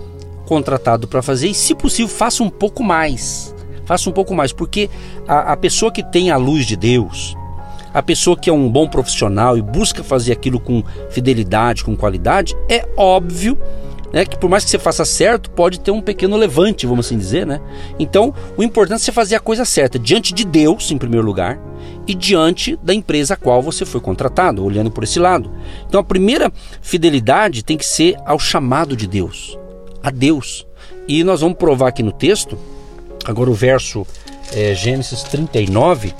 contratado 0.46 1.08
para 1.08 1.22
fazer 1.22 1.48
e, 1.48 1.54
se 1.54 1.74
possível, 1.74 2.08
faça 2.08 2.44
um 2.44 2.48
pouco 2.48 2.84
mais. 2.84 3.55
Faça 3.86 4.10
um 4.10 4.12
pouco 4.12 4.34
mais, 4.34 4.52
porque 4.52 4.90
a, 5.26 5.52
a 5.52 5.56
pessoa 5.56 5.90
que 5.90 6.02
tem 6.02 6.30
a 6.30 6.36
luz 6.36 6.66
de 6.66 6.76
Deus, 6.76 7.34
a 7.94 8.02
pessoa 8.02 8.36
que 8.36 8.50
é 8.50 8.52
um 8.52 8.68
bom 8.68 8.86
profissional 8.86 9.56
e 9.56 9.62
busca 9.62 10.04
fazer 10.04 10.32
aquilo 10.32 10.60
com 10.60 10.82
fidelidade, 11.08 11.84
com 11.84 11.96
qualidade, 11.96 12.54
é 12.68 12.86
óbvio 12.96 13.58
né, 14.12 14.24
que 14.24 14.38
por 14.38 14.48
mais 14.48 14.64
que 14.64 14.70
você 14.70 14.78
faça 14.78 15.04
certo, 15.04 15.50
pode 15.50 15.80
ter 15.80 15.90
um 15.90 16.00
pequeno 16.00 16.36
levante, 16.36 16.86
vamos 16.86 17.06
assim 17.06 17.18
dizer, 17.18 17.46
né? 17.46 17.60
Então, 17.98 18.34
o 18.56 18.62
importante 18.62 19.00
é 19.00 19.04
você 19.04 19.12
fazer 19.12 19.36
a 19.36 19.40
coisa 19.40 19.64
certa 19.64 19.98
diante 19.98 20.32
de 20.32 20.44
Deus, 20.44 20.90
em 20.90 20.98
primeiro 20.98 21.26
lugar, 21.26 21.58
e 22.06 22.14
diante 22.14 22.78
da 22.82 22.94
empresa 22.94 23.34
a 23.34 23.36
qual 23.36 23.60
você 23.60 23.84
foi 23.84 24.00
contratado, 24.00 24.64
olhando 24.64 24.90
por 24.90 25.04
esse 25.04 25.18
lado. 25.18 25.50
Então, 25.86 26.00
a 26.00 26.04
primeira 26.04 26.52
fidelidade 26.80 27.64
tem 27.64 27.76
que 27.76 27.84
ser 27.84 28.16
ao 28.24 28.38
chamado 28.38 28.96
de 28.96 29.06
Deus, 29.06 29.58
a 30.02 30.10
Deus. 30.10 30.66
E 31.08 31.22
nós 31.24 31.40
vamos 31.40 31.58
provar 31.58 31.88
aqui 31.88 32.02
no 32.02 32.12
texto 32.12 32.58
Agora 33.26 33.50
o 33.50 33.54
verso 33.54 34.06
é, 34.54 34.74
Gênesis 34.74 35.22
39, 35.24 36.14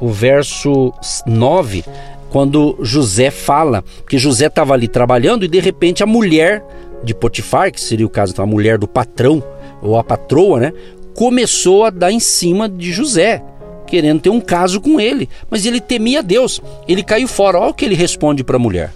o 0.00 0.08
verso 0.08 0.92
9, 1.26 1.84
quando 2.30 2.78
José 2.80 3.30
fala, 3.30 3.82
que 4.08 4.18
José 4.18 4.46
estava 4.46 4.74
ali 4.74 4.88
trabalhando 4.88 5.44
e 5.44 5.48
de 5.48 5.60
repente 5.60 6.02
a 6.02 6.06
mulher 6.06 6.64
de 7.02 7.14
Potifar, 7.14 7.72
que 7.72 7.80
seria 7.80 8.06
o 8.06 8.10
caso, 8.10 8.32
então, 8.32 8.44
a 8.44 8.48
mulher 8.48 8.78
do 8.78 8.88
patrão, 8.88 9.42
ou 9.82 9.98
a 9.98 10.04
patroa, 10.04 10.60
né, 10.60 10.72
começou 11.14 11.84
a 11.84 11.90
dar 11.90 12.10
em 12.10 12.20
cima 12.20 12.68
de 12.68 12.92
José, 12.92 13.42
querendo 13.86 14.20
ter 14.20 14.30
um 14.30 14.40
caso 14.40 14.80
com 14.80 14.98
ele, 14.98 15.28
mas 15.50 15.66
ele 15.66 15.80
temia 15.80 16.22
Deus, 16.22 16.60
ele 16.88 17.02
caiu 17.02 17.28
fora. 17.28 17.58
Olha 17.58 17.70
o 17.70 17.74
que 17.74 17.84
ele 17.84 17.94
responde 17.94 18.42
para 18.42 18.56
a 18.56 18.58
mulher. 18.58 18.92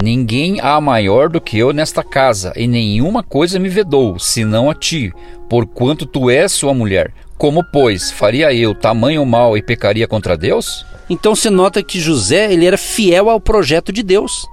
Ninguém 0.00 0.60
há 0.60 0.80
maior 0.80 1.28
do 1.28 1.40
que 1.40 1.58
eu 1.58 1.72
nesta 1.72 2.04
casa, 2.04 2.52
e 2.54 2.68
nenhuma 2.68 3.22
coisa 3.22 3.58
me 3.58 3.68
vedou, 3.68 4.16
senão 4.18 4.70
a 4.70 4.74
ti, 4.74 5.12
porquanto 5.48 6.06
tu 6.06 6.30
és 6.30 6.52
sua 6.52 6.72
mulher. 6.72 7.12
Como, 7.36 7.64
pois, 7.72 8.10
faria 8.10 8.54
eu 8.54 8.74
tamanho 8.74 9.26
mal 9.26 9.56
e 9.56 9.62
pecaria 9.62 10.06
contra 10.06 10.36
Deus? 10.36 10.86
Então 11.10 11.34
você 11.34 11.50
nota 11.50 11.82
que 11.82 11.98
José 11.98 12.52
ele 12.52 12.66
era 12.66 12.78
fiel 12.78 13.28
ao 13.28 13.40
projeto 13.40 13.92
de 13.92 14.02
Deus. 14.02 14.46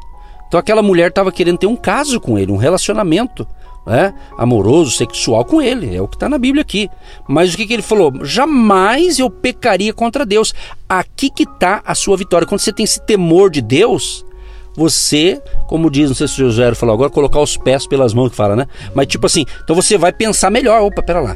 Então 0.47 0.59
aquela 0.59 0.81
mulher 0.81 1.09
estava 1.09 1.31
querendo 1.31 1.59
ter 1.59 1.67
um 1.67 1.75
caso 1.75 2.19
com 2.19 2.39
ele, 2.39 2.51
um 2.51 2.57
relacionamento 2.57 3.47
né, 3.85 4.15
amoroso, 4.37 4.91
sexual 4.91 5.45
com 5.45 5.61
ele. 5.61 5.95
É 5.95 6.01
o 6.01 6.07
que 6.07 6.15
está 6.15 6.27
na 6.27 6.37
Bíblia 6.37 6.61
aqui. 6.61 6.89
Mas 7.27 7.53
o 7.53 7.57
que, 7.57 7.67
que 7.67 7.73
ele 7.73 7.81
falou? 7.83 8.11
Jamais 8.23 9.19
eu 9.19 9.29
pecaria 9.29 9.93
contra 9.93 10.25
Deus. 10.25 10.53
Aqui 10.89 11.29
que 11.29 11.43
está 11.43 11.83
a 11.85 11.93
sua 11.93 12.17
vitória. 12.17 12.47
Quando 12.47 12.61
você 12.61 12.73
tem 12.73 12.83
esse 12.83 13.01
temor 13.05 13.49
de 13.49 13.61
Deus, 13.61 14.25
você, 14.75 15.41
como 15.67 15.89
diz, 15.89 16.09
não 16.09 16.15
sei 16.15 16.27
se 16.27 16.43
o 16.43 16.51
José 16.51 16.73
falou 16.75 16.93
agora, 16.93 17.09
colocar 17.09 17.39
os 17.39 17.55
pés 17.55 17.87
pelas 17.87 18.13
mãos 18.13 18.29
que 18.29 18.35
fala, 18.35 18.55
né? 18.55 18.67
Mas 18.93 19.07
tipo 19.07 19.25
assim, 19.25 19.45
então 19.63 19.75
você 19.75 19.97
vai 19.97 20.11
pensar 20.11 20.49
melhor. 20.49 20.81
Opa, 20.81 21.01
pera 21.01 21.21
lá. 21.21 21.35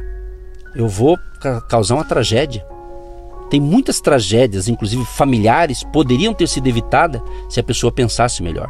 Eu 0.75 0.87
vou 0.87 1.17
causar 1.69 1.95
uma 1.95 2.03
tragédia. 2.03 2.65
Tem 3.49 3.59
muitas 3.59 3.99
tragédias, 3.99 4.67
inclusive 4.67 5.03
familiares, 5.05 5.83
poderiam 5.91 6.33
ter 6.33 6.47
sido 6.47 6.67
evitadas 6.67 7.21
se 7.49 7.59
a 7.59 7.63
pessoa 7.63 7.91
pensasse 7.91 8.43
melhor. 8.43 8.69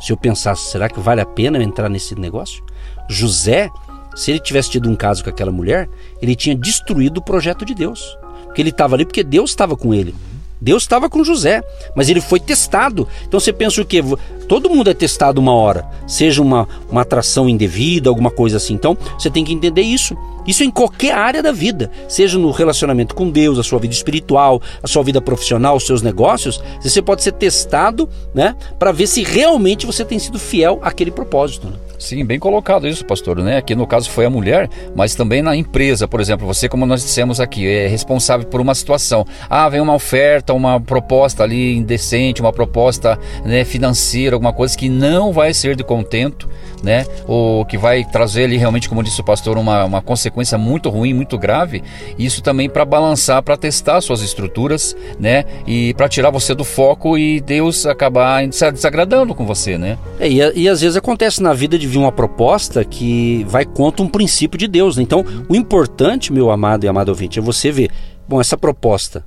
Se 0.00 0.12
eu 0.12 0.16
pensasse, 0.16 0.70
será 0.70 0.88
que 0.88 1.00
vale 1.00 1.20
a 1.20 1.26
pena 1.26 1.62
entrar 1.62 1.88
nesse 1.88 2.14
negócio? 2.14 2.64
José, 3.08 3.68
se 4.14 4.30
ele 4.30 4.40
tivesse 4.40 4.70
tido 4.70 4.88
um 4.88 4.96
caso 4.96 5.22
com 5.22 5.30
aquela 5.30 5.52
mulher, 5.52 5.88
ele 6.22 6.34
tinha 6.34 6.54
destruído 6.54 7.18
o 7.18 7.22
projeto 7.22 7.64
de 7.64 7.74
Deus. 7.74 8.16
Porque 8.44 8.62
ele 8.62 8.70
estava 8.70 8.94
ali 8.94 9.04
porque 9.04 9.22
Deus 9.22 9.50
estava 9.50 9.76
com 9.76 9.92
ele. 9.92 10.14
Deus 10.60 10.82
estava 10.82 11.08
com 11.08 11.24
José, 11.24 11.62
mas 11.94 12.08
ele 12.08 12.20
foi 12.20 12.40
testado. 12.40 13.06
Então 13.26 13.38
você 13.38 13.52
pensa 13.52 13.80
o 13.80 13.84
quê? 13.84 14.02
Todo 14.48 14.70
mundo 14.70 14.88
é 14.88 14.94
testado 14.94 15.40
uma 15.40 15.52
hora, 15.52 15.86
seja 16.06 16.40
uma, 16.40 16.68
uma 16.88 17.02
atração 17.02 17.48
indevida, 17.48 18.08
alguma 18.08 18.30
coisa 18.30 18.56
assim. 18.56 18.74
Então 18.74 18.96
você 19.18 19.28
tem 19.28 19.44
que 19.44 19.52
entender 19.52 19.82
isso. 19.82 20.16
Isso 20.46 20.62
em 20.62 20.70
qualquer 20.70 21.12
área 21.12 21.42
da 21.42 21.50
vida, 21.50 21.90
seja 22.08 22.38
no 22.38 22.52
relacionamento 22.52 23.16
com 23.16 23.28
Deus, 23.28 23.58
a 23.58 23.64
sua 23.64 23.80
vida 23.80 23.92
espiritual, 23.92 24.62
a 24.80 24.86
sua 24.86 25.02
vida 25.02 25.20
profissional, 25.20 25.76
os 25.76 25.84
seus 25.84 26.02
negócios, 26.02 26.62
você 26.80 27.02
pode 27.02 27.24
ser 27.24 27.32
testado, 27.32 28.08
né, 28.32 28.54
para 28.78 28.92
ver 28.92 29.08
se 29.08 29.24
realmente 29.24 29.84
você 29.84 30.04
tem 30.04 30.20
sido 30.20 30.38
fiel 30.38 30.78
àquele 30.82 31.10
propósito. 31.10 31.66
Né? 31.66 31.76
Sim, 31.98 32.24
bem 32.24 32.38
colocado 32.38 32.86
isso, 32.86 33.04
pastor, 33.04 33.38
né? 33.42 33.56
Aqui 33.56 33.74
no 33.74 33.86
caso 33.86 34.10
foi 34.10 34.26
a 34.26 34.30
mulher, 34.30 34.68
mas 34.94 35.14
também 35.14 35.42
na 35.42 35.56
empresa, 35.56 36.06
por 36.06 36.20
exemplo, 36.20 36.46
você, 36.46 36.68
como 36.68 36.84
nós 36.84 37.02
dissemos 37.02 37.40
aqui, 37.40 37.66
é 37.66 37.86
responsável 37.86 38.46
por 38.46 38.60
uma 38.60 38.74
situação. 38.74 39.24
Ah, 39.48 39.68
vem 39.68 39.80
uma 39.80 39.94
oferta, 39.94 40.52
uma 40.52 40.78
proposta 40.78 41.42
ali 41.42 41.76
indecente, 41.76 42.40
uma 42.40 42.52
proposta 42.52 43.18
né, 43.44 43.64
financeira, 43.64 44.36
alguma 44.36 44.52
coisa 44.52 44.76
que 44.76 44.88
não 44.88 45.32
vai 45.32 45.54
ser 45.54 45.74
de 45.74 45.82
contento, 45.82 46.48
né? 46.86 47.04
Ou 47.26 47.64
que 47.64 47.76
vai 47.76 48.04
trazer 48.04 48.44
ali 48.44 48.56
realmente, 48.56 48.88
como 48.88 49.02
disse 49.02 49.20
o 49.20 49.24
pastor, 49.24 49.58
uma, 49.58 49.84
uma 49.84 50.00
consequência 50.00 50.56
muito 50.56 50.88
ruim, 50.88 51.12
muito 51.12 51.36
grave. 51.36 51.82
Isso 52.16 52.40
também 52.40 52.70
para 52.70 52.84
balançar, 52.84 53.42
para 53.42 53.56
testar 53.56 54.00
suas 54.00 54.22
estruturas, 54.22 54.96
né? 55.18 55.44
E 55.66 55.92
para 55.94 56.08
tirar 56.08 56.30
você 56.30 56.54
do 56.54 56.62
foco 56.62 57.18
e 57.18 57.40
Deus 57.40 57.84
acabar 57.86 58.46
desagradando 58.46 59.34
com 59.34 59.44
você, 59.44 59.76
né? 59.76 59.98
É, 60.20 60.28
e, 60.28 60.36
e 60.54 60.68
às 60.68 60.80
vezes 60.80 60.96
acontece 60.96 61.42
na 61.42 61.52
vida 61.52 61.76
de 61.76 61.88
vir 61.88 61.98
uma 61.98 62.12
proposta 62.12 62.84
que 62.84 63.44
vai 63.48 63.64
contra 63.64 64.04
um 64.04 64.08
princípio 64.08 64.56
de 64.56 64.68
Deus. 64.68 64.96
Né? 64.96 65.02
Então, 65.02 65.24
o 65.48 65.56
importante, 65.56 66.32
meu 66.32 66.52
amado 66.52 66.84
e 66.84 66.88
amado 66.88 67.08
ouvinte, 67.08 67.40
é 67.40 67.42
você 67.42 67.72
ver, 67.72 67.90
bom, 68.28 68.40
essa 68.40 68.56
proposta, 68.56 69.24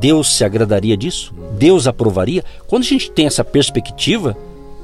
Deus 0.00 0.36
se 0.36 0.44
agradaria 0.44 0.96
disso? 0.96 1.32
Deus 1.56 1.86
aprovaria? 1.86 2.42
Quando 2.66 2.82
a 2.82 2.86
gente 2.86 3.12
tem 3.12 3.26
essa 3.26 3.44
perspectiva, 3.44 4.36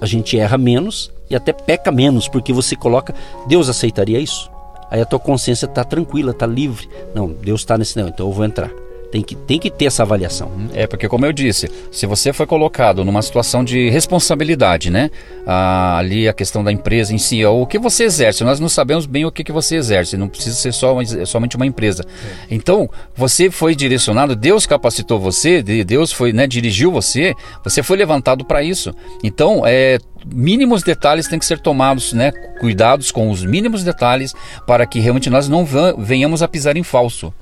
a 0.02 0.06
gente 0.06 0.36
erra 0.36 0.58
menos 0.58 1.12
e 1.30 1.36
até 1.36 1.52
peca 1.52 1.92
menos, 1.92 2.26
porque 2.26 2.52
você 2.52 2.74
coloca, 2.74 3.14
Deus 3.46 3.68
aceitaria 3.68 4.18
isso? 4.18 4.50
Aí 4.90 5.00
a 5.00 5.06
tua 5.06 5.20
consciência 5.20 5.66
está 5.66 5.84
tranquila, 5.84 6.32
está 6.32 6.44
livre. 6.44 6.88
Não, 7.14 7.28
Deus 7.28 7.60
está 7.60 7.78
nesse 7.78 7.96
não, 7.96 8.08
então 8.08 8.26
eu 8.26 8.32
vou 8.32 8.44
entrar. 8.44 8.68
Tem 9.12 9.20
que, 9.22 9.36
tem 9.36 9.58
que 9.58 9.70
ter 9.70 9.84
essa 9.84 10.02
avaliação. 10.02 10.50
É, 10.72 10.86
porque 10.86 11.06
como 11.06 11.26
eu 11.26 11.34
disse, 11.34 11.70
se 11.90 12.06
você 12.06 12.32
foi 12.32 12.46
colocado 12.46 13.04
numa 13.04 13.20
situação 13.20 13.62
de 13.62 13.90
responsabilidade, 13.90 14.90
né? 14.90 15.10
Ah, 15.46 15.98
ali 15.98 16.26
a 16.26 16.32
questão 16.32 16.64
da 16.64 16.72
empresa 16.72 17.14
em 17.14 17.18
si, 17.18 17.44
o 17.44 17.66
que 17.66 17.78
você 17.78 18.04
exerce, 18.04 18.42
nós 18.42 18.58
não 18.58 18.70
sabemos 18.70 19.04
bem 19.04 19.26
o 19.26 19.30
que, 19.30 19.44
que 19.44 19.52
você 19.52 19.76
exerce, 19.76 20.16
não 20.16 20.28
precisa 20.28 20.56
ser 20.56 20.72
só 20.72 20.94
uma, 20.94 21.04
somente 21.26 21.56
uma 21.56 21.66
empresa. 21.66 22.06
É. 22.50 22.54
Então, 22.54 22.88
você 23.14 23.50
foi 23.50 23.74
direcionado, 23.74 24.34
Deus 24.34 24.64
capacitou 24.64 25.20
você, 25.20 25.62
Deus 25.62 26.10
foi, 26.10 26.32
né, 26.32 26.46
dirigiu 26.46 26.90
você, 26.90 27.34
você 27.62 27.82
foi 27.82 27.98
levantado 27.98 28.46
para 28.46 28.62
isso. 28.62 28.94
Então, 29.22 29.62
é, 29.66 29.98
mínimos 30.24 30.82
detalhes 30.82 31.28
têm 31.28 31.38
que 31.38 31.44
ser 31.44 31.60
tomados, 31.60 32.14
né? 32.14 32.32
Cuidados 32.60 33.10
com 33.10 33.30
os 33.30 33.44
mínimos 33.44 33.84
detalhes 33.84 34.32
para 34.66 34.86
que 34.86 35.00
realmente 35.00 35.28
nós 35.28 35.48
não 35.48 35.66
venhamos 35.98 36.42
a 36.42 36.48
pisar 36.48 36.76
em 36.76 36.82
falso. 36.82 37.32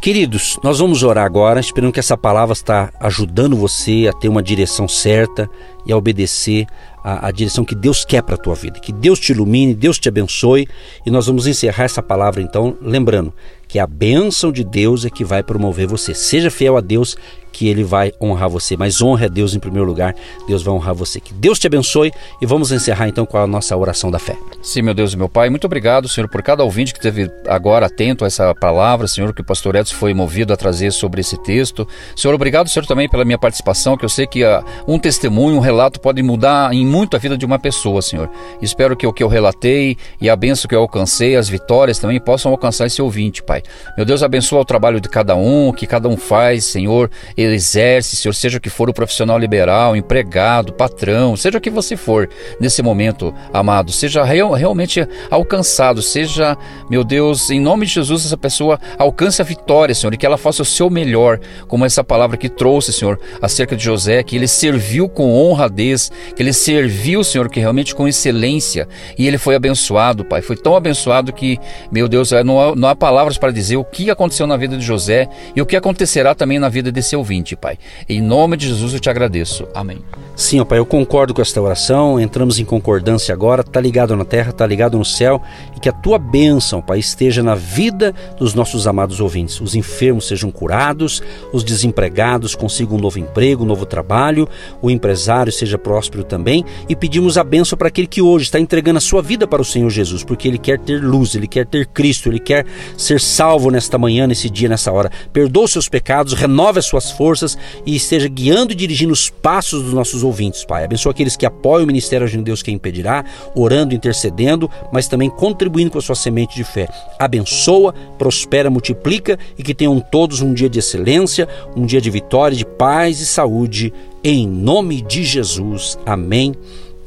Queridos, 0.00 0.58
nós 0.62 0.78
vamos 0.78 1.02
orar 1.02 1.26
agora, 1.26 1.58
esperando 1.58 1.92
que 1.92 1.98
essa 1.98 2.16
palavra 2.16 2.52
está 2.52 2.92
ajudando 3.00 3.56
você 3.56 4.08
a 4.08 4.12
ter 4.12 4.28
uma 4.28 4.42
direção 4.42 4.86
certa 4.86 5.50
e 5.84 5.92
a 5.92 5.96
obedecer 5.96 6.66
a, 7.02 7.26
a 7.26 7.30
direção 7.32 7.64
que 7.64 7.74
Deus 7.74 8.04
quer 8.04 8.22
para 8.22 8.36
a 8.36 8.38
tua 8.38 8.54
vida. 8.54 8.78
Que 8.78 8.92
Deus 8.92 9.18
te 9.18 9.32
ilumine, 9.32 9.74
Deus 9.74 9.98
te 9.98 10.08
abençoe. 10.08 10.68
E 11.04 11.10
nós 11.10 11.26
vamos 11.26 11.48
encerrar 11.48 11.84
essa 11.84 12.02
palavra 12.02 12.40
então, 12.40 12.76
lembrando 12.80 13.34
que 13.68 13.78
a 13.78 13.86
bênção 13.86 14.50
de 14.50 14.64
Deus 14.64 15.04
é 15.04 15.10
que 15.10 15.24
vai 15.24 15.42
promover 15.42 15.86
você. 15.86 16.14
Seja 16.14 16.50
fiel 16.50 16.76
a 16.76 16.80
Deus, 16.80 17.16
que 17.52 17.68
Ele 17.68 17.82
vai 17.82 18.12
honrar 18.20 18.48
você. 18.48 18.76
Mas 18.76 19.02
honre 19.02 19.24
a 19.24 19.28
Deus 19.28 19.54
em 19.54 19.58
primeiro 19.58 19.84
lugar, 19.86 20.14
Deus 20.46 20.62
vai 20.62 20.72
honrar 20.72 20.94
você. 20.94 21.20
Que 21.20 21.34
Deus 21.34 21.58
te 21.58 21.66
abençoe 21.66 22.12
e 22.40 22.46
vamos 22.46 22.70
encerrar 22.70 23.08
então 23.08 23.26
com 23.26 23.36
a 23.36 23.46
nossa 23.46 23.76
oração 23.76 24.10
da 24.10 24.18
fé. 24.18 24.36
Sim, 24.62 24.82
meu 24.82 24.94
Deus 24.94 25.12
e 25.12 25.16
meu 25.16 25.28
Pai, 25.28 25.50
muito 25.50 25.64
obrigado, 25.64 26.08
Senhor, 26.08 26.28
por 26.28 26.42
cada 26.42 26.62
ouvinte 26.62 26.92
que 26.92 26.98
esteve 26.98 27.30
agora 27.48 27.86
atento 27.86 28.24
a 28.24 28.26
essa 28.26 28.54
palavra, 28.54 29.08
Senhor, 29.08 29.34
que 29.34 29.40
o 29.40 29.44
pastor 29.44 29.74
Edson 29.74 29.96
foi 29.96 30.14
movido 30.14 30.52
a 30.52 30.56
trazer 30.56 30.92
sobre 30.92 31.20
esse 31.20 31.36
texto. 31.42 31.86
Senhor, 32.14 32.34
obrigado, 32.34 32.68
Senhor, 32.68 32.86
também 32.86 33.08
pela 33.08 33.24
minha 33.24 33.38
participação, 33.38 33.96
que 33.96 34.04
eu 34.04 34.08
sei 34.08 34.26
que 34.26 34.44
uh, 34.44 34.64
um 34.86 34.98
testemunho, 34.98 35.56
um 35.56 35.60
relato 35.60 36.00
pode 36.00 36.22
mudar 36.22 36.72
em 36.72 36.86
muito 36.86 37.16
a 37.16 37.18
vida 37.18 37.36
de 37.36 37.44
uma 37.44 37.58
pessoa, 37.58 38.00
Senhor. 38.02 38.30
Espero 38.62 38.96
que 38.96 39.06
o 39.06 39.12
que 39.12 39.22
eu 39.22 39.28
relatei 39.28 39.96
e 40.20 40.30
a 40.30 40.36
benção 40.36 40.68
que 40.68 40.74
eu 40.74 40.80
alcancei, 40.80 41.36
as 41.36 41.48
vitórias 41.48 41.98
também 41.98 42.20
possam 42.20 42.52
alcançar 42.52 42.86
esse 42.86 43.02
ouvinte, 43.02 43.42
Pai. 43.42 43.57
Meu 43.96 44.04
Deus, 44.04 44.22
abençoa 44.22 44.60
o 44.60 44.64
trabalho 44.64 45.00
de 45.00 45.08
cada 45.08 45.34
um, 45.34 45.68
o 45.68 45.72
que 45.72 45.86
cada 45.86 46.08
um 46.08 46.16
faz, 46.16 46.64
Senhor, 46.64 47.10
exerce, 47.36 48.16
Senhor, 48.16 48.32
seja 48.32 48.60
que 48.60 48.70
for 48.70 48.88
o 48.88 48.94
profissional 48.94 49.38
liberal, 49.38 49.96
empregado, 49.96 50.72
patrão, 50.72 51.36
seja 51.36 51.58
o 51.58 51.60
que 51.60 51.70
você 51.70 51.96
for 51.96 52.28
nesse 52.60 52.82
momento, 52.82 53.34
amado, 53.52 53.92
seja 53.92 54.24
real, 54.24 54.52
realmente 54.52 55.06
alcançado, 55.30 56.02
seja, 56.02 56.56
meu 56.90 57.04
Deus, 57.04 57.50
em 57.50 57.60
nome 57.60 57.86
de 57.86 57.92
Jesus, 57.92 58.24
essa 58.26 58.36
pessoa 58.36 58.78
alcance 58.98 59.40
a 59.40 59.44
vitória, 59.44 59.94
Senhor, 59.94 60.12
e 60.12 60.16
que 60.16 60.26
ela 60.26 60.36
faça 60.36 60.62
o 60.62 60.64
seu 60.64 60.90
melhor, 60.90 61.40
como 61.66 61.84
essa 61.84 62.04
palavra 62.04 62.36
que 62.36 62.48
trouxe, 62.48 62.92
Senhor, 62.92 63.18
acerca 63.40 63.76
de 63.76 63.84
José, 63.84 64.22
que 64.22 64.36
ele 64.36 64.48
serviu 64.48 65.08
com 65.08 65.32
honradez, 65.34 66.10
que 66.34 66.42
ele 66.42 66.52
serviu, 66.52 67.22
Senhor, 67.24 67.48
que 67.48 67.60
realmente 67.60 67.94
com 67.94 68.06
excelência, 68.08 68.88
e 69.18 69.26
ele 69.26 69.38
foi 69.38 69.54
abençoado, 69.54 70.24
Pai, 70.24 70.42
foi 70.42 70.56
tão 70.56 70.76
abençoado 70.76 71.32
que, 71.32 71.58
meu 71.90 72.08
Deus, 72.08 72.30
não 72.44 72.60
há, 72.60 72.76
não 72.76 72.88
há 72.88 72.96
palavras 72.96 73.38
para 73.38 73.47
dizer 73.52 73.76
o 73.76 73.84
que 73.84 74.10
aconteceu 74.10 74.46
na 74.46 74.56
vida 74.56 74.76
de 74.76 74.84
José 74.84 75.28
e 75.54 75.62
o 75.62 75.66
que 75.66 75.76
acontecerá 75.76 76.34
também 76.34 76.58
na 76.58 76.68
vida 76.68 76.90
desse 76.90 77.16
ouvinte, 77.16 77.56
Pai. 77.56 77.78
Em 78.08 78.20
nome 78.20 78.56
de 78.56 78.68
Jesus 78.68 78.94
eu 78.94 79.00
te 79.00 79.10
agradeço. 79.10 79.66
Amém. 79.74 80.02
Sim, 80.36 80.60
ó 80.60 80.64
Pai, 80.64 80.78
eu 80.78 80.86
concordo 80.86 81.34
com 81.34 81.42
esta 81.42 81.60
oração, 81.60 82.20
entramos 82.20 82.58
em 82.58 82.64
concordância 82.64 83.32
agora, 83.32 83.64
tá 83.64 83.80
ligado 83.80 84.14
na 84.14 84.24
terra, 84.24 84.52
tá 84.52 84.66
ligado 84.66 84.96
no 84.96 85.04
céu, 85.04 85.42
e 85.76 85.80
que 85.80 85.88
a 85.88 85.92
tua 85.92 86.18
bênção, 86.18 86.80
Pai, 86.80 86.98
esteja 86.98 87.42
na 87.42 87.54
vida 87.54 88.14
dos 88.38 88.54
nossos 88.54 88.86
amados 88.86 89.20
ouvintes. 89.20 89.60
Os 89.60 89.74
enfermos 89.74 90.28
sejam 90.28 90.50
curados, 90.50 91.22
os 91.52 91.64
desempregados 91.64 92.54
consigam 92.54 92.96
um 92.96 93.00
novo 93.00 93.18
emprego, 93.18 93.64
um 93.64 93.66
novo 93.66 93.84
trabalho, 93.84 94.48
o 94.80 94.90
empresário 94.90 95.52
seja 95.52 95.76
próspero 95.76 96.22
também, 96.22 96.64
e 96.88 96.94
pedimos 96.94 97.36
a 97.36 97.44
bênção 97.44 97.76
para 97.76 97.88
aquele 97.88 98.06
que 98.06 98.22
hoje 98.22 98.44
está 98.44 98.60
entregando 98.60 98.98
a 98.98 99.00
sua 99.00 99.22
vida 99.22 99.46
para 99.46 99.62
o 99.62 99.64
Senhor 99.64 99.90
Jesus, 99.90 100.22
porque 100.22 100.46
ele 100.46 100.58
quer 100.58 100.78
ter 100.78 101.02
luz, 101.02 101.34
ele 101.34 101.48
quer 101.48 101.66
ter 101.66 101.86
Cristo, 101.86 102.28
ele 102.28 102.38
quer 102.38 102.64
ser 102.96 103.20
salvo 103.38 103.70
nesta 103.70 103.96
manhã, 103.96 104.26
nesse 104.26 104.50
dia, 104.50 104.68
nessa 104.68 104.90
hora. 104.90 105.12
Perdoa 105.32 105.66
os 105.66 105.70
seus 105.70 105.88
pecados, 105.88 106.32
renove 106.32 106.80
as 106.80 106.86
suas 106.86 107.12
forças 107.12 107.56
e 107.86 107.94
esteja 107.94 108.26
guiando 108.26 108.72
e 108.72 108.74
dirigindo 108.74 109.12
os 109.12 109.30
passos 109.30 109.84
dos 109.84 109.92
nossos 109.92 110.24
ouvintes, 110.24 110.64
Pai. 110.64 110.82
Abençoa 110.82 111.12
aqueles 111.12 111.36
que 111.36 111.46
apoiam 111.46 111.84
o 111.84 111.86
Ministério 111.86 112.26
Agindo 112.26 112.42
Deus 112.42 112.64
Quem 112.64 112.74
Impedirá, 112.74 113.24
orando, 113.54 113.94
intercedendo, 113.94 114.68
mas 114.92 115.06
também 115.06 115.30
contribuindo 115.30 115.92
com 115.92 115.98
a 115.98 116.02
sua 116.02 116.16
semente 116.16 116.56
de 116.56 116.64
fé. 116.64 116.88
Abençoa, 117.16 117.94
prospera, 118.18 118.68
multiplica 118.68 119.38
e 119.56 119.62
que 119.62 119.72
tenham 119.72 120.00
todos 120.00 120.40
um 120.40 120.52
dia 120.52 120.68
de 120.68 120.80
excelência, 120.80 121.48
um 121.76 121.86
dia 121.86 122.00
de 122.00 122.10
vitória, 122.10 122.56
de 122.56 122.66
paz 122.66 123.20
e 123.20 123.26
saúde. 123.26 123.92
Em 124.24 124.48
nome 124.48 125.00
de 125.00 125.22
Jesus. 125.22 125.96
Amém. 126.04 126.56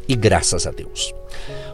E 0.07 0.15
graças 0.15 0.65
a 0.65 0.71
Deus. 0.71 1.13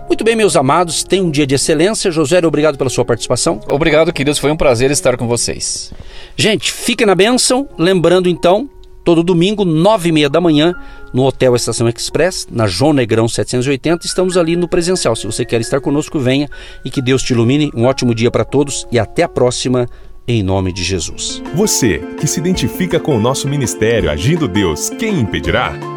Muito 0.08 0.24
bem, 0.24 0.36
meus 0.36 0.56
amados, 0.56 1.04
tenham 1.04 1.26
um 1.26 1.32
dia 1.32 1.46
de 1.46 1.54
excelência. 1.54 2.10
José, 2.10 2.40
obrigado 2.44 2.78
pela 2.78 2.90
sua 2.90 3.04
participação. 3.04 3.60
Obrigado, 3.70 4.12
queridos. 4.14 4.40
Foi 4.40 4.50
um 4.50 4.58
prazer 4.58 4.90
estar 4.90 5.18
com 5.18 5.28
vocês. 5.28 5.94
Gente, 6.36 6.72
fiquem 6.72 7.06
na 7.06 7.14
bênção. 7.14 7.68
Lembrando 7.78 8.30
então, 8.30 8.70
todo 9.04 9.22
domingo, 9.22 9.66
nove 9.66 10.10
e 10.10 10.12
meia 10.12 10.30
da 10.30 10.40
manhã, 10.40 10.74
no 11.14 11.24
Hotel 11.24 11.56
Estação 11.56 11.90
Express, 11.90 12.48
na 12.50 12.68
João 12.68 12.94
Negrão 12.94 13.28
780. 13.28 14.06
Estamos 14.06 14.38
ali 14.38 14.56
no 14.56 14.68
presencial. 14.68 15.16
Se 15.16 15.26
você 15.26 15.44
quer 15.44 15.60
estar 15.60 15.82
conosco, 15.82 16.20
venha 16.20 16.50
e 16.86 16.90
que 16.90 17.02
Deus 17.02 17.22
te 17.22 17.34
ilumine. 17.34 17.70
Um 17.76 17.84
ótimo 17.84 18.16
dia 18.16 18.32
para 18.32 18.46
todos 18.46 18.88
e 18.92 18.98
até 18.98 19.24
a 19.24 19.30
próxima, 19.30 19.88
em 20.26 20.42
nome 20.42 20.72
de 20.72 20.84
Jesus. 20.84 21.44
Você 21.54 22.00
que 22.20 22.28
se 22.28 22.40
identifica 22.40 23.00
com 23.00 23.16
o 23.16 23.20
nosso 23.20 23.48
ministério 23.48 24.10
Agindo 24.10 24.48
Deus, 24.48 24.90
quem 24.90 25.20
impedirá? 25.20 25.97